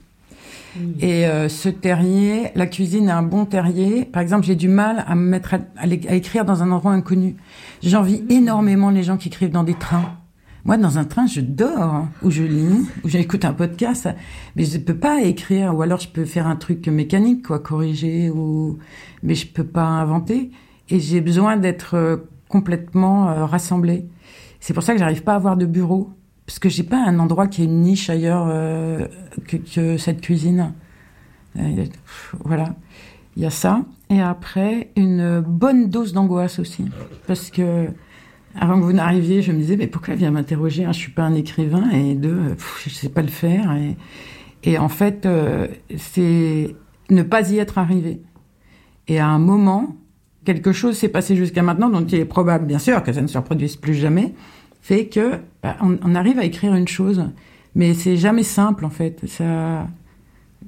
[1.00, 4.04] Et euh, ce terrier, la cuisine est un bon terrier.
[4.04, 6.70] Par exemple, j'ai du mal à me mettre à, à l'é- à écrire dans un
[6.72, 7.36] endroit inconnu.
[7.82, 10.18] J'envie énormément les gens qui écrivent dans des trains.
[10.66, 14.10] Moi, dans un train, je dors, hein, ou je lis, ou j'écoute un podcast,
[14.56, 18.28] mais je peux pas écrire, ou alors je peux faire un truc mécanique, quoi, corriger,
[18.28, 18.76] ou,
[19.22, 20.50] mais je peux pas inventer.
[20.90, 22.16] Et j'ai besoin d'être euh,
[22.50, 24.04] complètement euh, rassemblée.
[24.60, 26.10] C'est pour ça que j'arrive pas à avoir de bureau.
[26.46, 29.06] parce que j'ai pas un endroit qui est une niche ailleurs euh,
[29.46, 30.72] que, cette cuisine.
[31.58, 31.86] Euh,
[32.44, 32.74] voilà,
[33.36, 33.82] il y a ça.
[34.10, 36.84] Et après, une bonne dose d'angoisse aussi,
[37.26, 37.88] parce que
[38.58, 41.24] avant que vous n'arriviez, je me disais, mais pourquoi elle vient m'interroger Je suis pas
[41.24, 43.72] un écrivain, et deux, je sais pas le faire.
[43.72, 43.96] Et,
[44.62, 46.74] et en fait, euh, c'est
[47.10, 48.20] ne pas y être arrivé.
[49.08, 49.96] Et à un moment,
[50.46, 53.26] quelque chose s'est passé jusqu'à maintenant, dont il est probable, bien sûr, que ça ne
[53.26, 54.32] se reproduise plus jamais,
[54.80, 57.24] fait que bah, on, arrive à écrire une chose,
[57.74, 59.20] mais c'est jamais simple en fait.
[59.26, 59.86] Ça,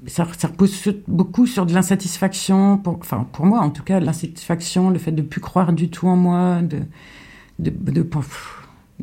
[0.06, 4.98] ça, repose beaucoup sur de l'insatisfaction, pour, enfin pour moi en tout cas, l'insatisfaction, le
[4.98, 6.80] fait de plus croire du tout en moi, de,
[7.60, 8.06] de, de,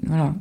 [0.06, 0.36] voilà.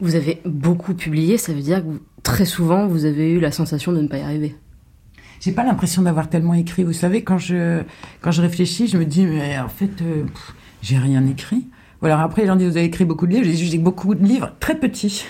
[0.00, 3.92] Vous avez beaucoup publié, ça veut dire que très souvent vous avez eu la sensation
[3.92, 4.56] de ne pas y arriver.
[5.40, 6.84] J'ai pas l'impression d'avoir tellement écrit.
[6.84, 7.82] Vous savez, quand je
[8.20, 10.24] quand je réfléchis, je me dis mais en fait euh,
[10.82, 11.66] j'ai rien écrit.
[12.02, 13.46] Ou alors après, les gens disent vous avez écrit beaucoup de livres.
[13.50, 15.24] J'ai beaucoup de livres très petits.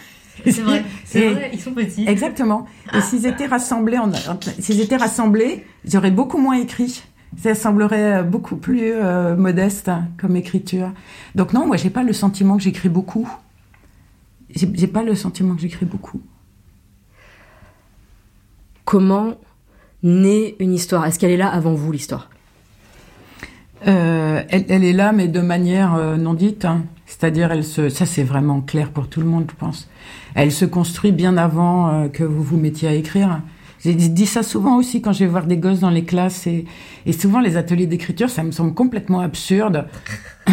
[0.45, 2.07] C'est vrai, c'est vrai, ils sont petits.
[2.07, 2.67] Exactement.
[2.95, 4.11] Et s'ils étaient rassemblés, en,
[4.59, 7.03] s'ils étaient rassemblés, j'aurais beaucoup moins écrit.
[7.39, 10.93] Ça semblerait beaucoup plus euh, modeste comme écriture.
[11.35, 13.29] Donc non, moi j'ai pas le sentiment que j'écris beaucoup.
[14.55, 16.21] J'ai pas le sentiment que j'écris beaucoup.
[18.85, 19.35] Comment
[20.07, 22.31] naît une histoire Est-ce qu'elle est là avant vous l'histoire?
[23.87, 26.65] Euh, elle, est là, mais de manière euh, non dite.
[26.65, 26.85] Hein.
[27.07, 29.89] C'est-à-dire, elle se, ça c'est vraiment clair pour tout le monde, je pense.
[30.35, 33.41] Elle se construit bien avant euh, que vous vous mettiez à écrire.
[33.81, 36.65] J'ai dit ça souvent aussi quand je vais voir des gosses dans les classes et,
[37.05, 39.87] et souvent les ateliers d'écriture, ça me semble complètement absurde.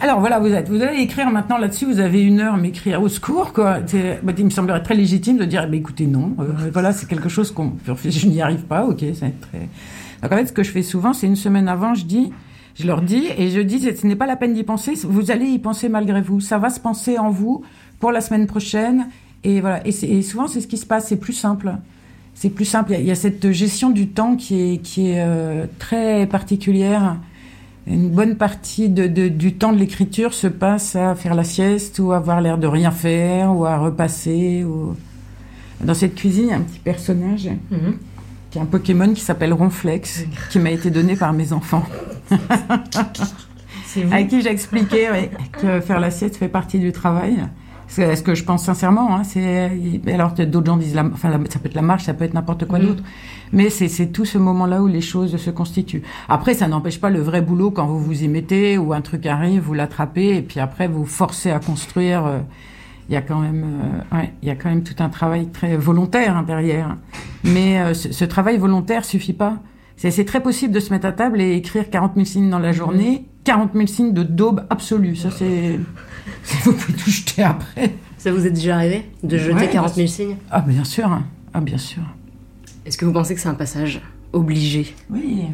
[0.00, 3.02] Alors voilà, vous êtes, vous allez écrire maintenant là-dessus, vous avez une heure, mais écrire
[3.02, 3.80] au secours, quoi.
[4.22, 7.06] Bah, il me semblerait très légitime de dire, eh ben, écoutez, non, euh, voilà, c'est
[7.08, 7.72] quelque chose qu'on,
[8.04, 9.68] je n'y arrive pas, ok, c'est très.
[10.22, 12.32] Donc en fait, ce que je fais souvent, c'est une semaine avant, je dis,
[12.78, 15.46] je leur dis et je dis, ce n'est pas la peine d'y penser, vous allez
[15.46, 17.62] y penser malgré vous, ça va se penser en vous
[18.00, 19.08] pour la semaine prochaine.
[19.44, 19.86] Et voilà.
[19.86, 21.08] Et souvent, c'est ce qui se passe.
[21.08, 21.76] C'est plus simple.
[22.36, 22.94] C'est plus simple.
[22.98, 27.16] Il y, a, cette gestion du temps qui est, qui est euh, très particulière.
[27.86, 31.98] Une bonne partie de, de, du temps de l'écriture se passe à faire la sieste
[31.98, 34.64] ou à avoir l'air de rien faire ou à repasser.
[34.64, 34.94] Ou...
[35.82, 37.94] Dans cette cuisine, il y a un petit personnage mm -hmm.
[38.50, 41.86] qui est un Pokémon qui s'appelle Ronflex, qui m'a été donné par mes enfants.
[44.10, 47.36] à qui j'ai expliqué oui, que faire la sieste fait partie du travail.
[47.88, 49.16] C'est ce que je pense sincèrement.
[49.16, 52.14] Hein, c'est alors d'autres gens disent, la, enfin, la, ça peut être la marche, ça
[52.14, 52.82] peut être n'importe quoi mmh.
[52.82, 53.02] d'autre.
[53.52, 56.02] Mais c'est tout ce moment-là où les choses se constituent.
[56.28, 59.26] Après, ça n'empêche pas le vrai boulot quand vous vous y mettez ou un truc
[59.26, 62.26] arrive, vous l'attrapez et puis après vous forcez à construire.
[62.26, 62.38] Euh,
[63.08, 65.48] il y a quand même, euh, ouais, il y a quand même tout un travail
[65.48, 66.96] très volontaire hein, derrière.
[67.44, 69.58] Mais euh, ce, ce, travail volontaire suffit pas.
[69.96, 72.72] C'est très possible de se mettre à table et écrire 40 000 signes dans la
[72.72, 75.16] journée, 40 000 signes de daube absolue.
[75.16, 75.78] Ça c'est
[76.64, 77.94] vous pouvez tout jeter après.
[78.18, 80.36] Ça vous est déjà arrivé de jeter ouais, 40 000 signes?
[80.50, 81.08] Ah bien sûr,
[81.54, 82.02] ah bien sûr.
[82.84, 84.00] Est-ce que vous pensez que c'est un passage
[84.32, 84.94] obligé?
[85.10, 85.44] Oui,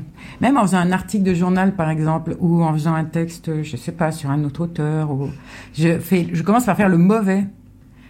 [0.40, 3.76] même en faisant un article de journal par exemple, ou en faisant un texte, je
[3.76, 5.28] sais pas, sur un autre auteur, ou
[5.74, 7.44] je fais, je commence par faire le mauvais.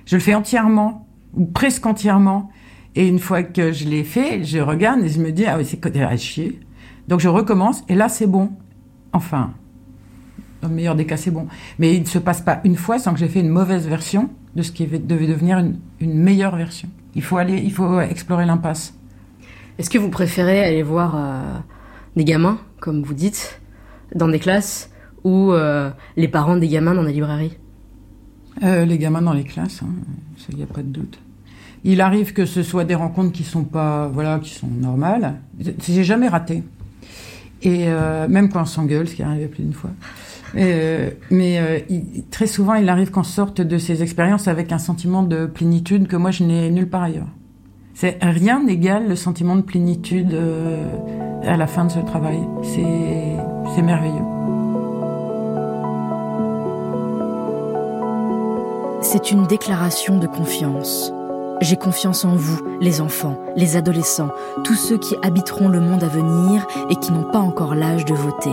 [0.07, 2.51] Je le fais entièrement ou presque entièrement,
[2.95, 5.65] et une fois que je l'ai fait, je regarde et je me dis ah oui
[5.65, 6.61] c'est à chier.
[7.09, 8.51] Donc je recommence et là c'est bon.
[9.13, 9.53] Enfin,
[10.69, 11.47] le meilleur des cas, c'est bon.
[11.79, 14.31] Mais il ne se passe pas une fois sans que j'ai fait une mauvaise version
[14.55, 16.89] de ce qui devait devenir une, une meilleure version.
[17.15, 18.95] Il faut aller, il faut explorer l'impasse.
[19.79, 21.59] Est-ce que vous préférez aller voir euh,
[22.17, 23.61] des gamins, comme vous dites,
[24.15, 24.91] dans des classes,
[25.25, 27.57] ou euh, les parents des gamins dans des librairies?
[28.63, 29.89] Euh, Les gamins dans les classes, hein,
[30.51, 31.19] il n'y a pas de doute.
[31.85, 35.41] Il arrive que ce soit des rencontres qui sont pas, voilà, qui sont normales.
[35.81, 36.63] J'ai jamais raté.
[37.63, 37.87] Et
[38.29, 39.91] même quand on s'engueule, ce qui est arrivé plus d'une fois.
[40.57, 41.79] Euh, mais euh,
[42.31, 46.17] très souvent, il arrive qu'on sorte de ces expériences avec un sentiment de plénitude que
[46.17, 47.29] moi je n'ai nulle part ailleurs.
[47.95, 50.85] C'est rien n'égale le sentiment de plénitude euh,
[51.45, 52.41] à la fin de ce travail.
[52.63, 54.15] C'est merveilleux.
[59.03, 61.13] C'est une déclaration de confiance.
[61.61, 64.31] J'ai confiance en vous, les enfants, les adolescents,
[64.65, 68.15] tous ceux qui habiteront le monde à venir et qui n'ont pas encore l'âge de
[68.15, 68.51] voter.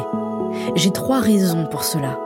[0.75, 2.19] J'ai trois raisons pour cela.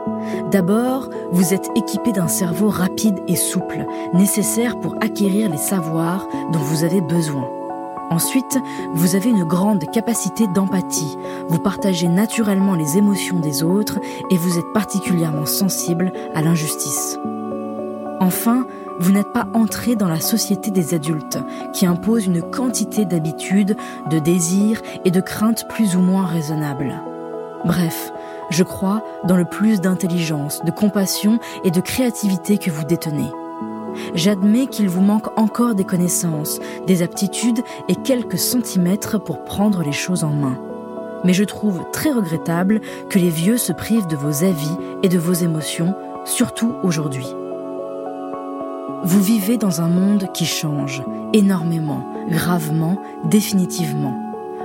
[0.50, 6.58] D'abord, vous êtes équipé d'un cerveau rapide et souple, nécessaire pour acquérir les savoirs dont
[6.58, 7.48] vous avez besoin.
[8.10, 8.58] Ensuite,
[8.94, 11.16] vous avez une grande capacité d'empathie.
[11.48, 13.98] Vous partagez naturellement les émotions des autres
[14.30, 17.18] et vous êtes particulièrement sensible à l'injustice.
[18.20, 18.66] Enfin,
[19.00, 21.38] vous n'êtes pas entré dans la société des adultes,
[21.72, 23.76] qui impose une quantité d'habitudes,
[24.08, 26.94] de désirs et de craintes plus ou moins raisonnables.
[27.64, 28.12] Bref,
[28.50, 33.30] je crois dans le plus d'intelligence, de compassion et de créativité que vous détenez.
[34.14, 39.92] J'admets qu'il vous manque encore des connaissances, des aptitudes et quelques centimètres pour prendre les
[39.92, 40.58] choses en main.
[41.24, 45.18] Mais je trouve très regrettable que les vieux se privent de vos avis et de
[45.18, 45.94] vos émotions,
[46.24, 47.26] surtout aujourd'hui.
[49.04, 51.02] Vous vivez dans un monde qui change
[51.32, 54.14] énormément, gravement, définitivement.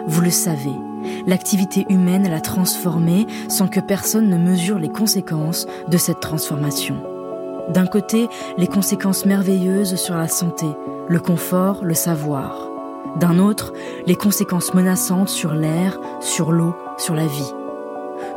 [0.08, 0.76] Vous le savez,
[1.28, 6.98] l'activité humaine l'a transformé sans que personne ne mesure les conséquences de cette transformation.
[7.70, 8.28] D'un côté,
[8.58, 10.66] les conséquences merveilleuses sur la santé,
[11.08, 12.68] le confort, le savoir.
[13.20, 13.74] D'un autre,
[14.06, 17.54] les conséquences menaçantes sur l'air, sur l'eau, sur la vie.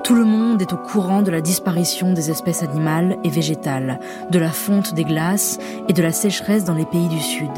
[0.05, 4.01] Tout le monde est au courant de la disparition des espèces animales et végétales,
[4.31, 5.59] de la fonte des glaces
[5.89, 7.51] et de la sécheresse dans les pays du Sud.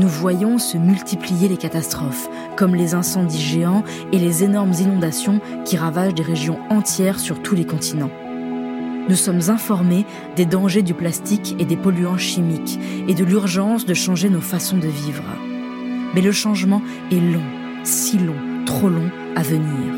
[0.00, 5.76] Nous voyons se multiplier les catastrophes, comme les incendies géants et les énormes inondations qui
[5.76, 8.10] ravagent des régions entières sur tous les continents
[9.10, 12.78] nous sommes informés des dangers du plastique et des polluants chimiques
[13.08, 15.24] et de l'urgence de changer nos façons de vivre.
[16.14, 16.80] Mais le changement
[17.10, 17.42] est long,
[17.82, 18.36] si long,
[18.66, 19.94] trop long à venir.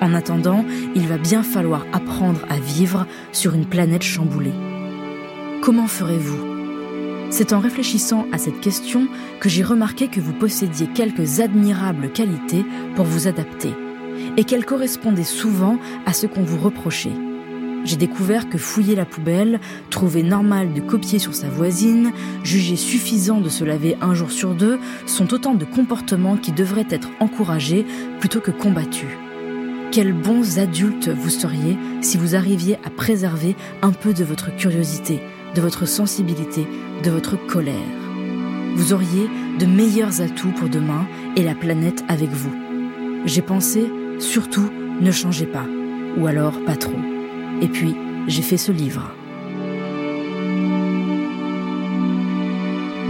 [0.00, 0.64] En attendant,
[0.94, 4.54] il va bien falloir apprendre à vivre sur une planète chamboulée.
[5.60, 6.57] Comment ferez-vous
[7.30, 9.08] C'est en réfléchissant à cette question
[9.40, 12.64] que j'ai remarqué que vous possédiez quelques admirables qualités
[12.96, 13.74] pour vous adapter,
[14.36, 17.12] et qu'elles correspondaient souvent à ce qu'on vous reprochait
[17.84, 19.60] j'ai découvert que fouiller la poubelle,
[19.90, 22.12] trouver normal de copier sur sa voisine,
[22.42, 26.86] juger suffisant de se laver un jour sur deux, sont autant de comportements qui devraient
[26.90, 27.86] être encouragés
[28.20, 29.08] plutôt que combattus.
[29.90, 35.20] Quels bons adultes vous seriez si vous arriviez à préserver un peu de votre curiosité,
[35.54, 36.66] de votre sensibilité,
[37.02, 37.74] de votre colère.
[38.74, 39.28] Vous auriez
[39.58, 42.54] de meilleurs atouts pour demain et la planète avec vous.
[43.24, 44.70] J'ai pensé, surtout,
[45.00, 45.66] ne changez pas,
[46.16, 46.98] ou alors pas trop.
[47.60, 47.94] Et puis,
[48.26, 49.10] j'ai fait ce livre.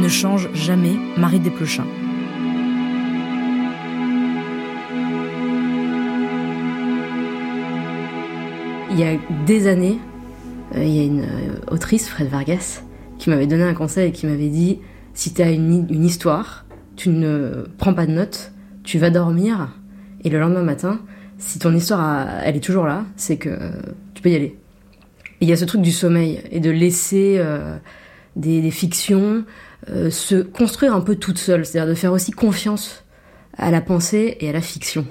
[0.01, 1.85] Ne change jamais Marie Desplechin.
[8.91, 9.99] Il y a des années,
[10.75, 12.83] euh, il y a une euh, autrice, Fred Vargas,
[13.19, 14.81] qui m'avait donné un conseil et qui m'avait dit
[15.15, 16.65] si tu as une, histoire,
[16.97, 18.53] tu ne prends pas de notes,
[18.85, 19.71] tu vas dormir,
[20.25, 21.01] et le lendemain matin,
[21.39, 23.59] si ton histoire, elle est toujours là, c'est que
[24.15, 24.57] tu peux y aller.
[25.41, 27.77] Il y a ce truc du sommeil et de laisser euh,
[28.35, 29.45] des, fictions
[29.89, 33.05] euh, se construire un peu toutes seules, c'est-à-dire de faire aussi confiance
[33.57, 35.07] à la pensée et à la fiction.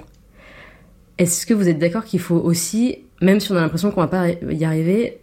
[1.16, 4.08] Est-ce que vous êtes d'accord qu'il faut aussi, même si on a l'impression qu'on va
[4.08, 5.20] pas y arriver,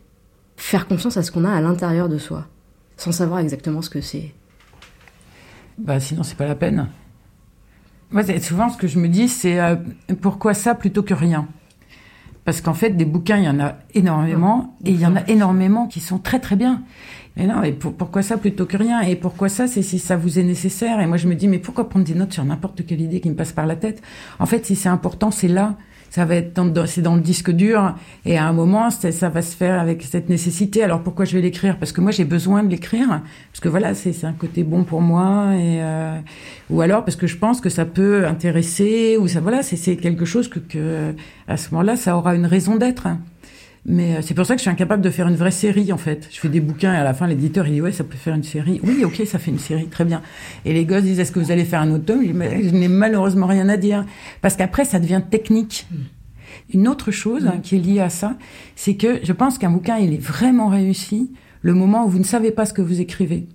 [0.58, 2.48] faire confiance à ce qu'on a à l'intérieur de soi,
[2.98, 4.34] sans savoir exactement ce que c'est
[5.78, 6.88] Bah sinon c'est pas la peine.
[8.12, 9.76] Moi, souvent ce que je me dis, c'est euh,
[10.22, 11.48] pourquoi ça plutôt que rien?
[12.46, 15.28] Parce qu'en fait, des bouquins, il y en a énormément, et il y en a
[15.28, 16.84] énormément qui sont très très bien.
[17.36, 19.02] Mais non, et pourquoi ça plutôt que rien?
[19.02, 21.02] Et pourquoi ça C'est si ça vous est nécessaire?
[21.02, 23.30] Et moi, je me dis, mais pourquoi prendre des notes sur n'importe quelle idée qui
[23.30, 24.02] me passe par la tête?
[24.40, 25.76] En fait, si c'est important, c'est là
[26.10, 27.96] ça va être dans, c'est dans le disque dur
[28.26, 30.84] et à un moment ça va se faire avec cette nécessité.
[30.84, 31.78] Alors pourquoi je vais l'écrire?
[31.78, 34.84] Parce que moi j'ai besoin de l'écrire parce que voilà c'est c'est un côté bon
[34.84, 36.18] pour moi et euh,
[36.70, 39.98] ou alors parce que je pense que ça peut intéresser ou ça voilà c'est c'est
[39.98, 41.14] quelque chose que, que
[41.48, 43.08] à ce moment-là ça aura une raison d'être.
[43.86, 45.98] Mais euh, c'est pour ça que je suis incapable de faire une vraie série, en
[45.98, 46.28] fait.
[46.32, 48.34] Je fais des bouquins et à la fin, l'éditeur, il dit, ouais, ça peut faire
[48.34, 48.80] une série.
[48.84, 50.22] Oui, ok, ça fait une série, très bien.
[50.66, 52.24] Et les gosses disent, est-ce que vous allez faire un autre tome?
[52.26, 54.04] Je n'ai malheureusement rien à dire.
[54.42, 55.88] Parce qu'après, ça devient technique.
[56.74, 58.38] Une autre chose hein, qui est liée à ça,
[58.76, 61.32] c'est que je pense qu'un bouquin, il est vraiment réussi
[61.62, 63.48] le moment où vous ne savez pas ce que vous écrivez.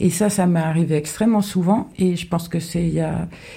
[0.00, 1.88] Et ça, ça m'est arrivé extrêmement souvent.
[1.98, 3.02] Et je pense que c'est,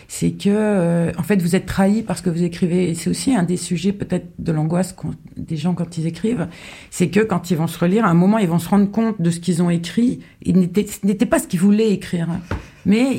[0.07, 2.89] c'est que, euh, en fait, vous êtes trahi parce que vous écrivez.
[2.89, 4.95] Et c'est aussi un des sujets peut-être de l'angoisse
[5.37, 6.47] des gens quand ils écrivent,
[6.89, 9.21] c'est que quand ils vont se relire, à un moment, ils vont se rendre compte
[9.21, 10.21] de ce qu'ils ont écrit.
[10.41, 12.27] Il n'était, pas ce qu'ils voulaient écrire,
[12.85, 13.15] mais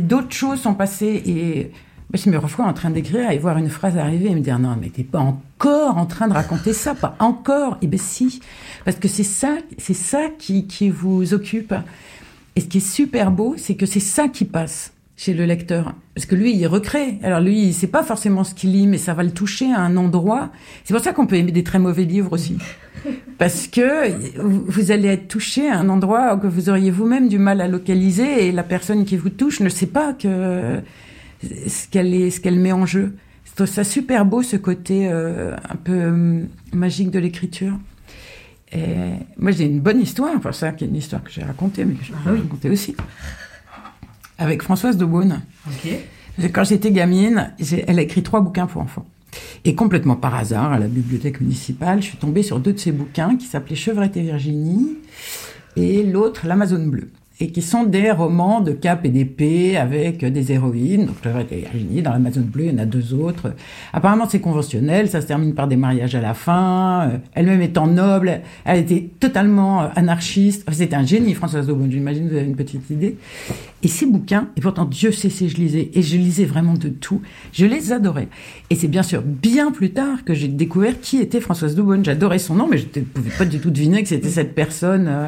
[0.00, 1.22] d'autres choses sont passées.
[1.26, 1.70] Et
[2.14, 4.76] je me revois en train d'écrire et voir une phrase arriver et me dire non
[4.80, 7.74] mais t'es pas encore en train de raconter ça, pas encore.
[7.74, 8.40] Et eh ben si,
[8.84, 11.74] parce que c'est ça, c'est ça qui, qui vous occupe.
[12.56, 15.94] Et ce qui est super beau, c'est que c'est ça qui passe chez le lecteur.
[16.14, 17.18] Parce que lui, il recrée.
[17.22, 19.80] Alors lui, il sait pas forcément ce qu'il lit, mais ça va le toucher à
[19.80, 20.50] un endroit.
[20.84, 22.58] C'est pour ça qu'on peut aimer des très mauvais livres aussi.
[23.38, 27.60] Parce que vous allez être touché à un endroit que vous auriez vous-même du mal
[27.60, 30.80] à localiser et la personne qui vous touche ne sait pas que
[31.42, 33.14] ce qu'elle est, ce qu'elle met en jeu.
[33.44, 36.42] C'est ça super beau ce côté euh, un peu euh,
[36.72, 37.78] magique de l'écriture.
[38.76, 38.94] Et
[39.38, 41.94] moi, j'ai une bonne histoire, enfin, ça, qui est une histoire que j'ai racontée, mais
[41.94, 42.94] que je ah raconter aussi.
[44.38, 45.40] Avec Françoise de Beaune.
[46.52, 47.54] Quand j'étais gamine,
[47.86, 49.06] elle a écrit trois bouquins pour enfants.
[49.64, 52.92] Et complètement par hasard, à la bibliothèque municipale, je suis tombée sur deux de ses
[52.92, 54.98] bouquins qui s'appelaient Chevrette et Virginie
[55.76, 60.52] et l'autre l'Amazone bleue et qui sont des romans de cap et d'épée avec des
[60.52, 61.06] héroïnes.
[61.06, 61.16] Donc,
[61.50, 63.52] Virginie, dans l'Amazon Bleu, il y en a deux autres.
[63.92, 67.10] Apparemment, c'est conventionnel, ça se termine par des mariages à la fin.
[67.10, 70.64] Euh, elle-même étant noble, elle était totalement euh, anarchiste.
[70.72, 73.16] C'était un génie, Françoise Daubonne, j'imagine, vous avez une petite idée.
[73.82, 76.88] Et ces bouquins, et pourtant Dieu sait si je lisais, et je lisais vraiment de
[76.88, 77.20] tout,
[77.52, 78.28] je les adorais.
[78.70, 82.04] Et c'est bien sûr bien plus tard que j'ai découvert qui était Françoise Daubonne.
[82.04, 85.06] J'adorais son nom, mais je ne pouvais pas du tout deviner que c'était cette personne.
[85.06, 85.26] Euh,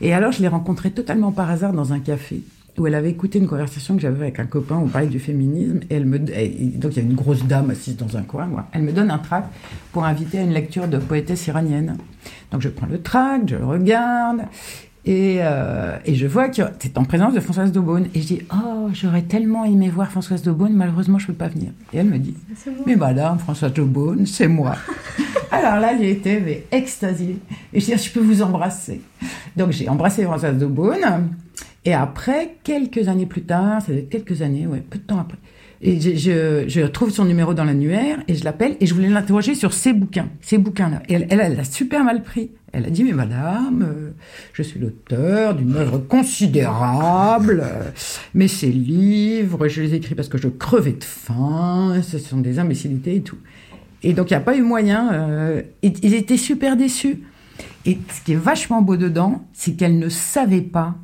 [0.00, 2.42] et alors, je l'ai rencontrée totalement par hasard dans un café
[2.78, 5.80] où elle avait écouté une conversation que j'avais avec un copain, on parlait du féminisme,
[5.88, 8.68] et elle me, donc il y a une grosse dame assise dans un coin, moi.
[8.72, 9.48] elle me donne un tract
[9.92, 11.96] pour inviter à une lecture de poétesse iranienne.
[12.50, 14.42] Donc je prends le tract, je le regarde,
[15.06, 18.08] et, euh, et je vois que c'est en présence de Françoise Daubonne.
[18.12, 21.46] Et je dis, oh, j'aurais tellement aimé voir Françoise Daubonne, malheureusement, je ne peux pas
[21.46, 21.70] venir.
[21.92, 22.34] Et elle me dit,
[22.86, 24.74] mais madame, Françoise Daubonne, c'est moi.
[25.52, 27.38] Alors là, j'ai été mais, extasiée.
[27.72, 29.00] Et je dis, je peux vous embrasser.
[29.56, 31.30] Donc j'ai embrassé Françoise Daubonne.
[31.84, 35.38] Et après, quelques années plus tard, ça fait quelques années, ouais, peu de temps après,
[35.82, 39.54] et je, je, trouve son numéro dans l'annuaire et je l'appelle et je voulais l'interroger
[39.54, 41.02] sur ses bouquins, ces bouquins-là.
[41.08, 42.50] Et elle, elle, l'a super mal pris.
[42.72, 44.10] Elle a dit, mais madame, euh,
[44.52, 47.90] je suis l'auteur d'une œuvre considérable, euh,
[48.34, 52.58] mais ces livres, je les écris parce que je crevais de faim, ce sont des
[52.58, 53.38] imbécilités et tout.
[54.02, 55.12] Et donc, il n'y a pas eu moyen.
[55.12, 57.22] Euh, ils étaient super déçus.
[57.84, 60.96] Et ce qui est vachement beau dedans, c'est qu'elle ne savait pas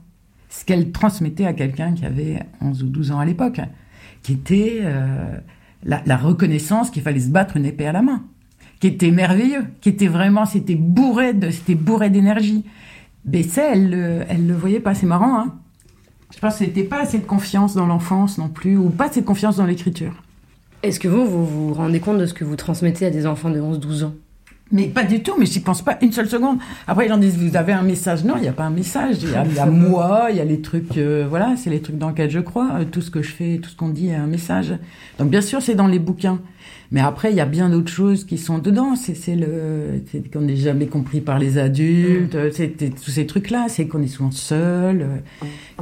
[0.49, 3.61] ce qu'elle transmettait à quelqu'un qui avait 11 ou 12 ans à l'époque
[4.23, 5.37] qui était euh,
[5.85, 8.23] la, reconnaissance qu'il fallait se battre une épée à la main,
[8.81, 12.65] qui était merveilleux, qui était vraiment, c'était bourré de, c'était bourré d'énergie.
[13.25, 14.95] Le, elle le voyait pas.
[14.95, 15.55] C'est marrant, hein.
[16.35, 19.21] Je pense que c'était pas assez de confiance dans l'enfance non plus, ou pas assez
[19.21, 20.23] de confiance dans l'écriture.
[20.83, 23.51] Est-ce que vous, vous vous rendez compte de ce que vous transmettez à des enfants
[23.51, 24.15] de 11-12 ans?
[24.73, 26.59] Mais pas du tout, mais j'y pense pas une seule seconde.
[26.87, 28.25] Après, ils gens disent, vous avez un message.
[28.25, 29.19] Non, il n'y a pas un message.
[29.23, 32.09] Il y a, moi, il y a les trucs, euh, voilà, c'est les trucs dans
[32.09, 32.71] lesquels je crois.
[32.81, 34.73] Euh, tout ce que je fais, tout ce qu'on dit a un message.
[35.19, 36.41] Donc, bien sûr, c'est dans les bouquins.
[36.91, 38.97] Mais après, il y a bien d'autres choses qui sont dedans.
[38.97, 42.35] C'est le, c'est qu'on n'est jamais compris par les adultes.
[42.35, 42.51] Mm.
[42.53, 43.67] C'est tous ces trucs-là.
[43.69, 45.07] C'est qu'on est souvent seul,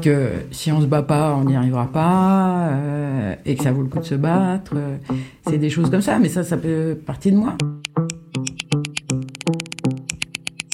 [0.03, 3.83] que si on se bat pas, on n'y arrivera pas, euh, et que ça vaut
[3.83, 4.75] le coup de se battre.
[5.49, 6.19] C'est des choses comme ça.
[6.19, 7.57] Mais ça, ça peut partir de moi.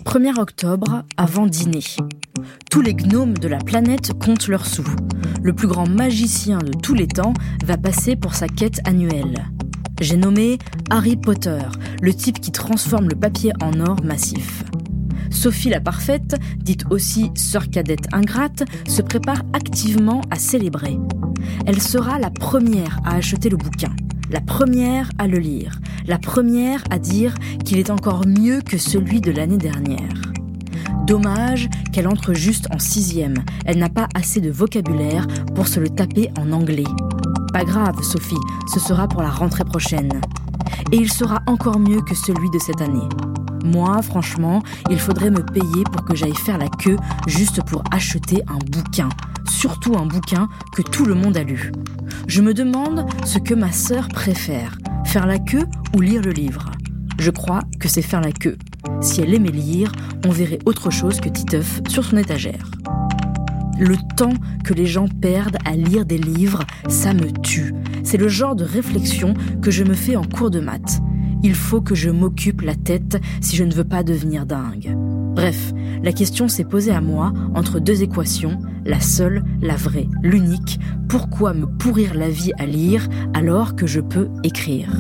[0.07, 1.83] 1er octobre, avant dîner.
[2.71, 4.87] Tous les gnomes de la planète comptent leurs sous.
[5.43, 7.35] Le plus grand magicien de tous les temps
[7.65, 9.49] va passer pour sa quête annuelle.
[10.01, 10.59] J'ai nommé
[10.91, 11.61] Harry Potter,
[12.01, 14.63] le type qui transforme le papier en or massif.
[15.31, 20.99] Sophie la parfaite, dite aussi sœur cadette ingrate, se prépare activement à célébrer.
[21.67, 23.95] Elle sera la première à acheter le bouquin,
[24.31, 29.21] la première à le lire, la première à dire qu'il est encore mieux que celui
[29.21, 30.23] de l'année dernière.
[31.07, 35.89] Dommage qu'elle entre juste en sixième, elle n'a pas assez de vocabulaire pour se le
[35.89, 36.85] taper en anglais.
[37.53, 38.35] Pas grave, Sophie,
[38.75, 40.21] ce sera pour la rentrée prochaine.
[40.93, 43.09] Et il sera encore mieux que celui de cette année.
[43.67, 46.97] Moi, franchement, il faudrait me payer pour que j'aille faire la queue
[47.27, 49.09] juste pour acheter un bouquin.
[49.49, 51.73] Surtout un bouquin que tout le monde a lu.
[52.29, 56.71] Je me demande ce que ma sœur préfère, faire la queue ou lire le livre.
[57.19, 58.57] Je crois que c'est faire la queue.
[59.01, 59.91] Si elle aimait lire,
[60.25, 62.71] on verrait autre chose que Titeuf sur son étagère.
[63.81, 67.75] Le temps que les gens perdent à lire des livres, ça me tue.
[68.05, 71.01] C'est le genre de réflexion que je me fais en cours de maths.
[71.43, 74.97] Il faut que je m'occupe la tête si je ne veux pas devenir dingue.
[75.35, 75.73] Bref,
[76.03, 80.81] la question s'est posée à moi entre deux équations, la seule, la vraie, l'unique.
[81.09, 84.91] Pourquoi me pourrir la vie à lire alors que je peux écrire?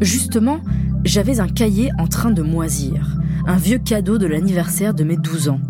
[0.00, 0.60] Justement,
[1.04, 5.48] j'avais un cahier en train de moisir, un vieux cadeau de l'anniversaire de mes 12
[5.48, 5.60] ans.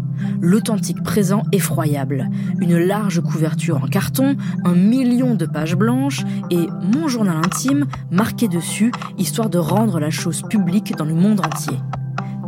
[0.40, 7.08] L'authentique présent effroyable, une large couverture en carton, un million de pages blanches et mon
[7.08, 11.78] journal intime marqué dessus, histoire de rendre la chose publique dans le monde entier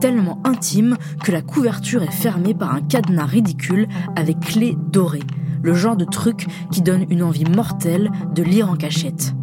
[0.00, 5.22] tellement intime que la couverture est fermée par un cadenas ridicule avec clé dorée,
[5.62, 9.34] le genre de truc qui donne une envie mortelle de lire en cachette.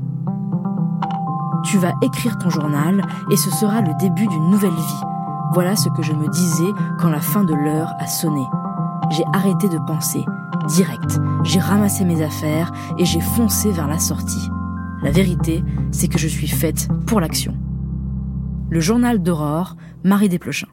[1.64, 5.13] Tu vas écrire ton journal et ce sera le début d'une nouvelle vie.
[5.54, 8.44] Voilà ce que je me disais quand la fin de l'heure a sonné.
[9.12, 10.26] J'ai arrêté de penser,
[10.68, 11.20] direct.
[11.44, 14.50] J'ai ramassé mes affaires et j'ai foncé vers la sortie.
[15.04, 17.56] La vérité, c'est que je suis faite pour l'action.
[18.72, 20.68] Le journal d'Aurore, Marie Desplechin.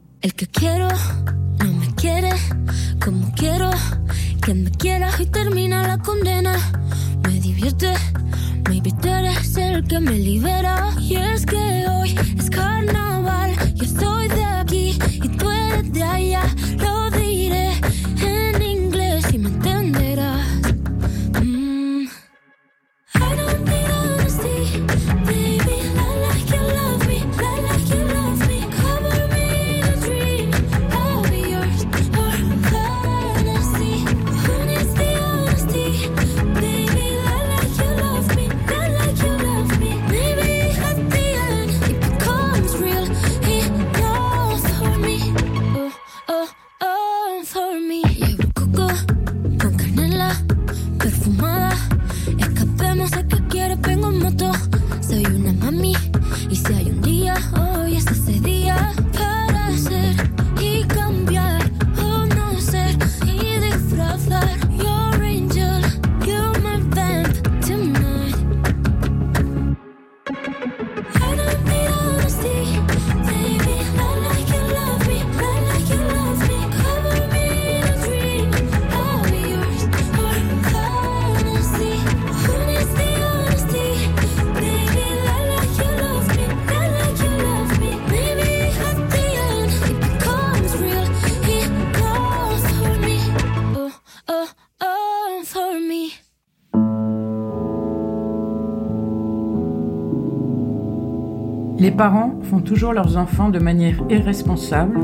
[15.71, 16.43] De aquí y tú eres de allá.
[16.77, 17.00] Lo
[101.91, 104.97] Les parents font toujours leurs enfants de manière irresponsable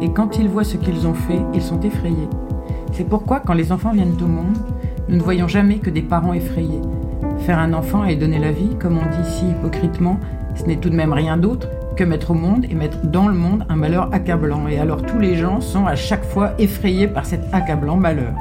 [0.00, 2.30] et quand ils voient ce qu'ils ont fait, ils sont effrayés.
[2.92, 4.56] C'est pourquoi quand les enfants viennent au monde,
[5.10, 6.80] nous ne voyons jamais que des parents effrayés.
[7.40, 10.18] Faire un enfant et donner la vie, comme on dit si hypocritement,
[10.54, 13.34] ce n'est tout de même rien d'autre que mettre au monde et mettre dans le
[13.34, 14.66] monde un malheur accablant.
[14.66, 18.32] Et alors tous les gens sont à chaque fois effrayés par cet accablant malheur.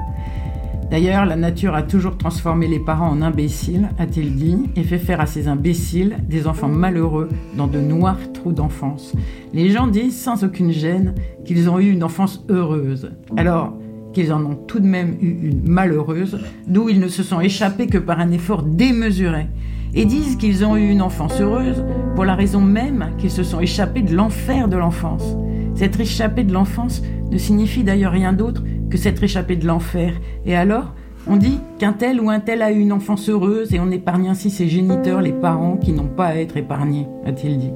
[0.92, 5.22] D'ailleurs, la nature a toujours transformé les parents en imbéciles, a-t-il dit, et fait faire
[5.22, 9.14] à ces imbéciles des enfants malheureux dans de noirs trous d'enfance.
[9.54, 11.14] Les gens disent sans aucune gêne
[11.46, 13.12] qu'ils ont eu une enfance heureuse.
[13.38, 13.78] Alors,
[14.14, 17.86] qu'ils en ont tout de même eu une malheureuse, d'où ils ne se sont échappés
[17.86, 19.46] que par un effort démesuré,
[19.94, 21.84] et disent qu'ils ont eu une enfance heureuse
[22.16, 25.38] pour la raison même qu'ils se sont échappés de l'enfer de l'enfance.
[25.76, 30.14] S'être échappé de l'enfance ne signifie d'ailleurs rien d'autre que s'être échappé de l'enfer.
[30.46, 30.94] Et alors,
[31.28, 34.30] on dit qu'un tel ou un tel a eu une enfance heureuse et on épargne
[34.30, 37.72] ainsi ses géniteurs, les parents qui n'ont pas à être épargnés, a-t-il dit.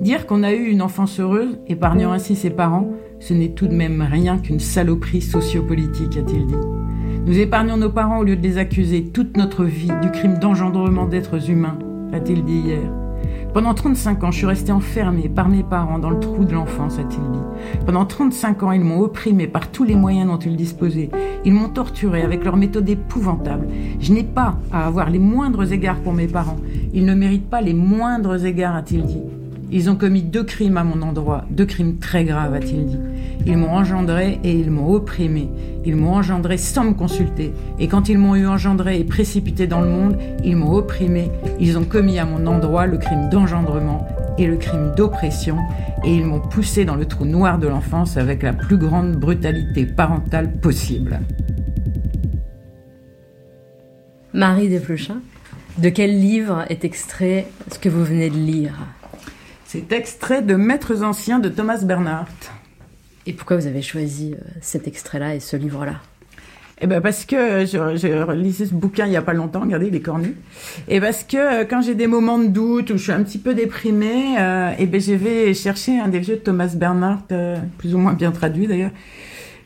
[0.00, 2.88] Dire qu'on a eu une enfance heureuse, épargnant ainsi ses parents,
[3.18, 6.54] ce n'est tout de même rien qu'une saloperie sociopolitique, a-t-il dit.
[7.26, 11.06] Nous épargnons nos parents au lieu de les accuser toute notre vie du crime d'engendrement
[11.06, 11.78] d'êtres humains,
[12.12, 12.99] a-t-il dit hier.
[13.52, 16.98] Pendant 35 ans, je suis resté enfermé par mes parents dans le trou de l'enfance,
[16.98, 17.84] a-t-il dit.
[17.84, 21.10] Pendant 35 ans, ils m'ont opprimé par tous les moyens dont ils disposaient.
[21.44, 23.66] Ils m'ont torturé avec leurs méthodes épouvantables.
[23.98, 26.58] Je n'ai pas à avoir les moindres égards pour mes parents.
[26.94, 29.22] Ils ne méritent pas les moindres égards, a-t-il dit.
[29.72, 32.98] Ils ont commis deux crimes à mon endroit, deux crimes très graves, a-t-il dit.
[33.46, 35.48] Ils m'ont engendré et ils m'ont opprimé.
[35.84, 37.52] Ils m'ont engendré sans me consulter.
[37.78, 41.30] Et quand ils m'ont eu engendré et précipité dans le monde, ils m'ont opprimé.
[41.60, 44.08] Ils ont commis à mon endroit le crime d'engendrement
[44.38, 45.56] et le crime d'oppression.
[46.04, 49.86] Et ils m'ont poussé dans le trou noir de l'enfance avec la plus grande brutalité
[49.86, 51.20] parentale possible.
[54.34, 55.22] Marie Desplechin,
[55.78, 58.74] de quel livre est extrait ce que vous venez de lire?
[59.72, 62.50] C'est extrait de Maîtres anciens de Thomas Bernhardt.
[63.24, 66.00] Et pourquoi vous avez choisi euh, cet extrait-là et ce livre-là?
[66.80, 69.86] Eh ben parce que je, je lisais ce bouquin il y a pas longtemps, regardez,
[69.86, 70.34] il est cornu.
[70.88, 73.38] Et parce que euh, quand j'ai des moments de doute ou je suis un petit
[73.38, 77.56] peu déprimée, euh, et ben je vais chercher un des vieux de Thomas Bernhardt, euh,
[77.78, 78.90] plus ou moins bien traduit d'ailleurs.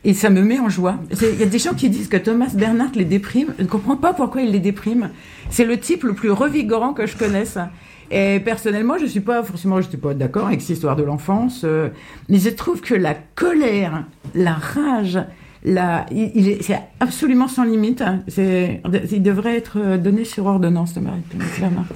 [0.07, 0.97] Et ça me met en joie.
[1.09, 3.55] Il y a des gens qui disent que Thomas Bernhardt les déprime.
[3.57, 5.09] Je ne comprends pas pourquoi il les déprime.
[5.49, 7.57] C'est le type le plus revigorant que je connaisse.
[8.11, 11.61] Et personnellement, je suis pas forcément, je suis pas d'accord avec cette histoire de l'enfance,
[11.63, 11.89] euh,
[12.29, 15.19] mais je trouve que la colère, la rage,
[15.63, 18.03] la, il, il est, c'est absolument sans limite.
[18.37, 21.21] il devrait être donné sur ordonnance de Marie
[21.59, 21.89] Bernhardt.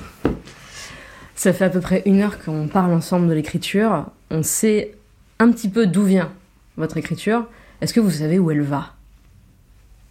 [1.36, 4.08] Ça fait à peu près une heure qu'on parle ensemble de l'écriture.
[4.32, 4.96] On sait
[5.38, 6.32] un petit peu d'où vient
[6.76, 7.46] votre écriture.
[7.82, 8.94] Est-ce que vous savez où elle va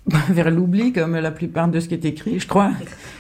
[0.31, 2.71] vers l'oubli, comme la plupart de ce qui est écrit, je crois.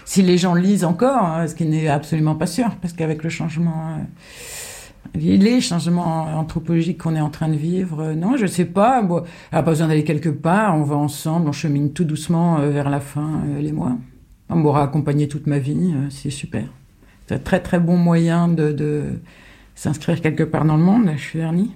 [0.06, 3.28] Si les gens lisent encore, hein, ce qui n'est absolument pas sûr, parce qu'avec le
[3.28, 4.02] changement, euh,
[5.14, 9.02] les changements anthropologiques qu'on est en train de vivre, euh, non, je sais pas.
[9.02, 9.22] Bon,
[9.52, 12.70] on a pas besoin d'aller quelque part, on va ensemble, on chemine tout doucement euh,
[12.70, 13.96] vers la fin, euh, les mois.
[14.50, 16.64] On m'aura accompagné toute ma vie, c'est super.
[17.26, 19.20] C'est un très très bon moyen de, de
[19.74, 21.10] s'inscrire quelque part dans le monde.
[21.16, 21.70] Je suis vernie.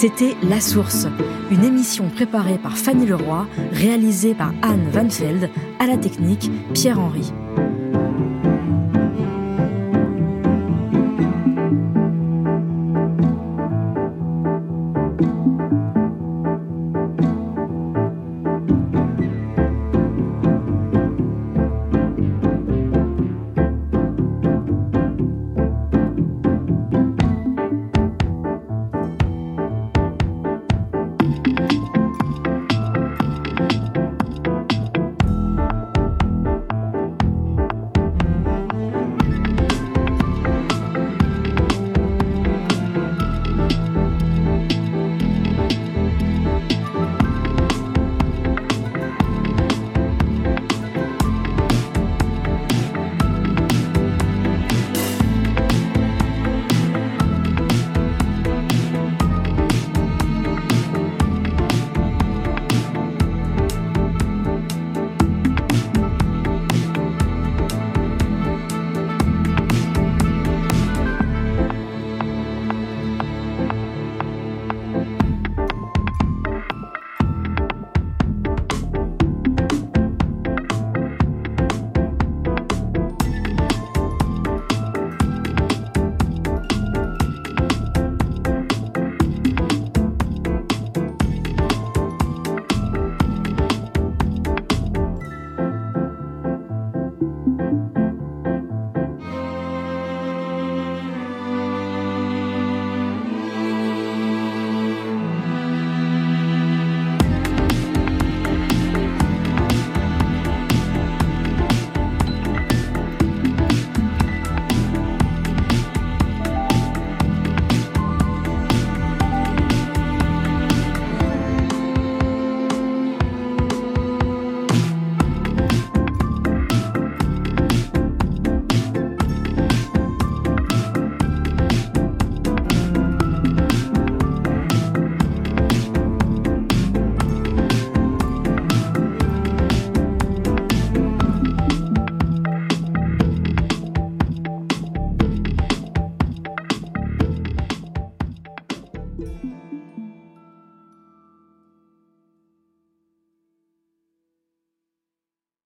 [0.00, 1.08] C'était La Source,
[1.50, 7.32] une émission préparée par Fanny Leroy, réalisée par Anne Van Veld, à la technique Pierre-Henri.